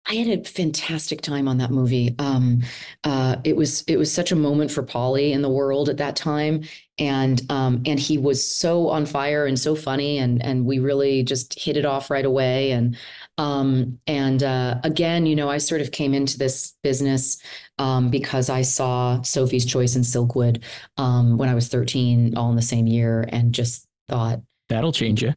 I 0.07 0.15
had 0.15 0.39
a 0.39 0.43
fantastic 0.43 1.21
time 1.21 1.47
on 1.47 1.57
that 1.57 1.71
movie. 1.71 2.13
Um, 2.19 2.61
uh, 3.03 3.37
it 3.43 3.55
was 3.55 3.81
it 3.87 3.97
was 3.97 4.11
such 4.13 4.31
a 4.31 4.35
moment 4.35 4.69
for 4.69 4.83
Pauly 4.83 5.31
in 5.31 5.41
the 5.41 5.49
world 5.49 5.89
at 5.89 5.97
that 5.97 6.15
time, 6.15 6.63
and 6.99 7.41
um, 7.49 7.81
and 7.87 7.99
he 7.99 8.19
was 8.19 8.45
so 8.45 8.89
on 8.89 9.07
fire 9.07 9.47
and 9.47 9.57
so 9.57 9.73
funny, 9.73 10.19
and 10.19 10.43
and 10.43 10.63
we 10.63 10.77
really 10.77 11.23
just 11.23 11.57
hit 11.59 11.75
it 11.75 11.85
off 11.85 12.11
right 12.11 12.25
away. 12.25 12.71
And 12.71 12.95
um, 13.39 13.99
and 14.05 14.43
uh, 14.43 14.79
again, 14.83 15.25
you 15.25 15.35
know, 15.35 15.49
I 15.49 15.57
sort 15.57 15.81
of 15.81 15.91
came 15.91 16.13
into 16.13 16.37
this 16.37 16.75
business 16.83 17.41
um, 17.79 18.11
because 18.11 18.47
I 18.47 18.61
saw 18.61 19.23
Sophie's 19.23 19.65
Choice 19.65 19.95
and 19.95 20.05
Silkwood 20.05 20.63
um, 20.97 21.37
when 21.37 21.49
I 21.49 21.55
was 21.55 21.67
13, 21.67 22.37
all 22.37 22.51
in 22.51 22.55
the 22.55 22.61
same 22.61 22.85
year, 22.85 23.25
and 23.29 23.53
just 23.53 23.87
thought 24.07 24.39
that'll 24.69 24.93
change 24.93 25.23
you 25.23 25.33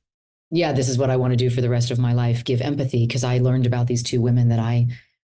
yeah, 0.50 0.72
this 0.72 0.88
is 0.88 0.98
what 0.98 1.10
I 1.10 1.16
want 1.16 1.32
to 1.32 1.36
do 1.36 1.50
for 1.50 1.60
the 1.60 1.68
rest 1.68 1.90
of 1.90 1.98
my 1.98 2.12
life 2.12 2.44
give 2.44 2.60
empathy 2.60 3.06
because 3.06 3.24
I 3.24 3.38
learned 3.38 3.66
about 3.66 3.86
these 3.86 4.02
two 4.02 4.20
women 4.20 4.48
that 4.48 4.58
I 4.58 4.86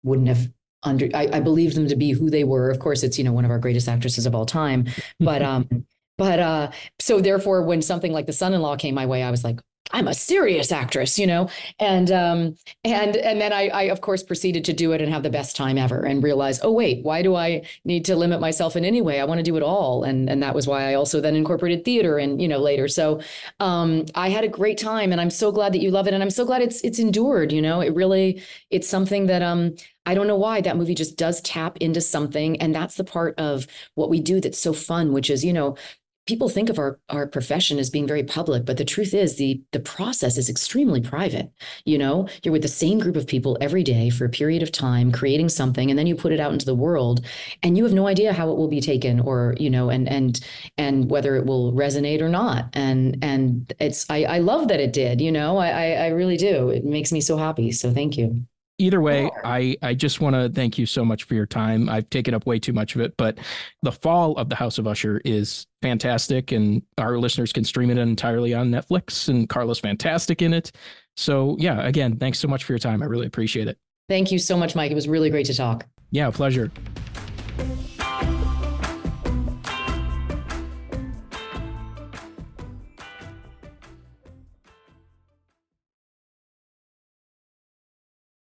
wouldn't 0.04 0.28
have 0.28 0.49
under 0.84 1.08
I, 1.13 1.30
I 1.34 1.39
believed 1.39 1.76
them 1.76 1.88
to 1.88 1.95
be 1.95 2.12
who 2.12 2.30
they 2.30 2.43
were. 2.43 2.69
Of 2.69 2.80
course, 2.80 3.04
it's 3.04 3.17
you 3.17 3.23
know 3.23 3.34
one 3.34 3.45
of 3.45 3.52
our 3.52 3.60
greatest 3.60 3.88
actresses 3.88 4.26
of 4.26 4.36
all 4.36 4.45
time. 4.45 4.88
But 5.19 5.41
um, 5.43 5.86
but 6.17 6.39
uh, 6.39 6.71
so 6.99 7.19
therefore, 7.19 7.63
when 7.63 7.82
something 7.82 8.12
like 8.12 8.26
the 8.26 8.34
son-in-law 8.34 8.78
came 8.78 8.95
my 8.95 9.06
way, 9.06 9.23
I 9.23 9.32
was 9.32 9.43
like, 9.43 9.60
I'm 9.91 10.08
a 10.08 10.13
serious 10.13 10.72
actress, 10.72 11.19
you 11.19 11.28
know, 11.28 11.50
and 11.80 12.10
um, 12.12 12.56
and 12.84 13.15
and 13.15 13.39
then 13.39 13.54
I, 13.54 13.67
I 13.67 13.82
of 13.84 14.02
course 14.02 14.24
proceeded 14.24 14.65
to 14.65 14.74
do 14.74 14.91
it 14.93 15.02
and 15.02 15.12
have 15.12 15.24
the 15.24 15.30
best 15.30 15.56
time 15.56 15.78
ever, 15.78 16.04
and 16.04 16.24
realize, 16.24 16.60
oh 16.63 16.72
wait, 16.72 17.04
why 17.04 17.22
do 17.22 17.36
I 17.36 17.63
need 17.86 18.06
to 18.06 18.15
limit 18.15 18.39
myself 18.39 18.76
in 18.76 18.86
any 18.86 19.02
way? 19.02 19.19
I 19.19 19.26
want 19.26 19.39
to 19.39 19.43
do 19.43 19.58
it 19.58 19.62
all, 19.63 20.04
and 20.04 20.30
and 20.30 20.41
that 20.41 20.56
was 20.56 20.67
why 20.67 20.89
I 20.89 20.93
also 20.96 21.22
then 21.22 21.36
incorporated 21.36 21.86
theater 21.86 22.17
and 22.17 22.41
you 22.41 22.48
know 22.48 22.60
later. 22.60 22.88
So 22.88 23.22
um, 23.60 24.06
I 24.15 24.30
had 24.30 24.43
a 24.43 24.48
great 24.48 24.78
time, 24.78 25.12
and 25.12 25.19
I'm 25.19 25.30
so 25.30 25.52
glad 25.52 25.74
that 25.74 25.82
you 25.82 25.91
love 25.91 26.08
it, 26.08 26.13
and 26.13 26.24
I'm 26.24 26.30
so 26.30 26.46
glad 26.46 26.62
it's 26.62 26.82
it's 26.82 26.98
endured. 27.00 27.52
You 27.52 27.62
know, 27.62 27.82
it 27.82 27.93
really 27.93 28.41
it's 28.72 28.88
something 28.89 29.28
that 29.28 29.43
um 29.43 29.76
I 30.06 30.15
don't 30.15 30.28
know 30.28 30.36
why 30.38 30.62
that 30.62 30.78
movie 30.78 30.96
just 30.96 31.17
does 31.17 31.41
tap 31.41 31.78
into 31.78 32.02
something. 32.02 32.60
And 32.62 32.76
that's 32.76 32.96
the 32.96 33.04
part 33.06 33.39
of 33.39 33.67
what 33.96 34.10
we 34.10 34.19
do 34.19 34.41
that's 34.41 34.60
so 34.60 34.74
fun, 34.74 35.13
which 35.13 35.30
is, 35.30 35.46
you 35.46 35.54
know, 35.54 35.78
people 36.25 36.49
think 36.49 36.69
of 36.69 36.79
our 36.79 36.99
our 37.09 37.27
profession 37.27 37.79
as 37.79 37.89
being 37.89 38.07
very 38.07 38.23
public 38.23 38.65
but 38.65 38.77
the 38.77 38.86
truth 38.86 39.13
is 39.13 39.36
the 39.36 39.62
the 39.71 39.79
process 39.79 40.38
is 40.38 40.49
extremely 40.49 41.01
private. 41.01 41.51
You 41.86 41.97
know 41.97 42.27
you're 42.43 42.51
with 42.51 42.62
the 42.62 42.67
same 42.67 42.99
group 42.99 43.15
of 43.15 43.27
people 43.27 43.57
every 43.62 43.83
day 43.83 44.09
for 44.09 44.25
a 44.25 44.29
period 44.29 44.63
of 44.63 44.71
time 44.71 45.12
creating 45.12 45.49
something 45.49 45.89
and 45.89 45.97
then 45.99 46.07
you 46.07 46.15
put 46.15 46.31
it 46.31 46.39
out 46.39 46.53
into 46.53 46.65
the 46.65 46.75
world 46.75 47.25
and 47.62 47.77
you 47.77 47.83
have 47.83 47.93
no 47.93 48.07
idea 48.07 48.33
how 48.33 48.49
it 48.49 48.57
will 48.57 48.67
be 48.67 48.81
taken 48.81 49.19
or 49.19 49.55
you 49.59 49.69
know 49.69 49.89
and 49.89 50.07
and 50.09 50.39
and 50.77 51.09
whether 51.09 51.36
it 51.36 51.45
will 51.45 51.73
resonate 51.73 52.21
or 52.21 52.29
not. 52.29 52.69
And 52.73 53.17
and 53.21 53.73
it's 53.79 54.09
i 54.09 54.23
i 54.23 54.39
love 54.39 54.67
that 54.69 54.79
it 54.79 54.93
did 54.93 55.21
you 55.21 55.31
know 55.31 55.57
i 55.57 55.69
i 55.93 56.07
really 56.07 56.38
do. 56.38 56.69
It 56.69 56.86
makes 56.86 57.12
me 57.12 57.21
so 57.21 57.38
happy 57.38 57.71
so 57.71 57.91
thank 57.93 58.17
you 58.17 58.45
either 58.77 59.01
way, 59.01 59.29
I, 59.43 59.77
I 59.81 59.93
just 59.93 60.21
want 60.21 60.36
to 60.36 60.49
thank 60.49 60.77
you 60.77 60.86
so 60.86 61.05
much 61.05 61.23
for 61.23 61.36
your 61.36 61.45
time. 61.45 61.89
I've 61.89 62.09
taken 62.09 62.33
up 62.33 62.45
way 62.45 62.59
too 62.59 62.73
much 62.73 62.95
of 62.95 63.01
it, 63.01 63.15
but 63.17 63.38
the 63.81 63.91
fall 63.91 64.36
of 64.38 64.49
the 64.49 64.55
House 64.55 64.77
of 64.77 64.88
Usher 64.88 65.21
is 65.25 65.67
fantastic, 65.81 66.51
and 66.51 66.81
our 66.97 67.17
listeners 67.17 67.53
can 67.53 67.63
stream 67.63 67.89
it 67.89 67.97
entirely 67.97 68.53
on 68.53 68.69
Netflix. 68.69 69.29
And 69.29 69.47
Carla's 69.47 69.79
fantastic 69.79 70.41
in 70.41 70.53
it. 70.53 70.71
So 71.15 71.55
yeah, 71.59 71.86
again, 71.86 72.17
thanks 72.17 72.39
so 72.39 72.47
much 72.47 72.63
for 72.63 72.73
your 72.73 72.79
time. 72.79 73.03
I 73.03 73.05
really 73.05 73.27
appreciate 73.27 73.67
it. 73.67 73.77
Thank 74.09 74.31
you 74.31 74.39
so 74.39 74.57
much, 74.57 74.75
Mike. 74.75 74.91
It 74.91 74.95
was 74.95 75.07
really 75.07 75.29
great 75.29 75.45
to 75.45 75.53
talk. 75.53 75.86
Yeah, 76.12 76.29
pleasure. 76.31 76.71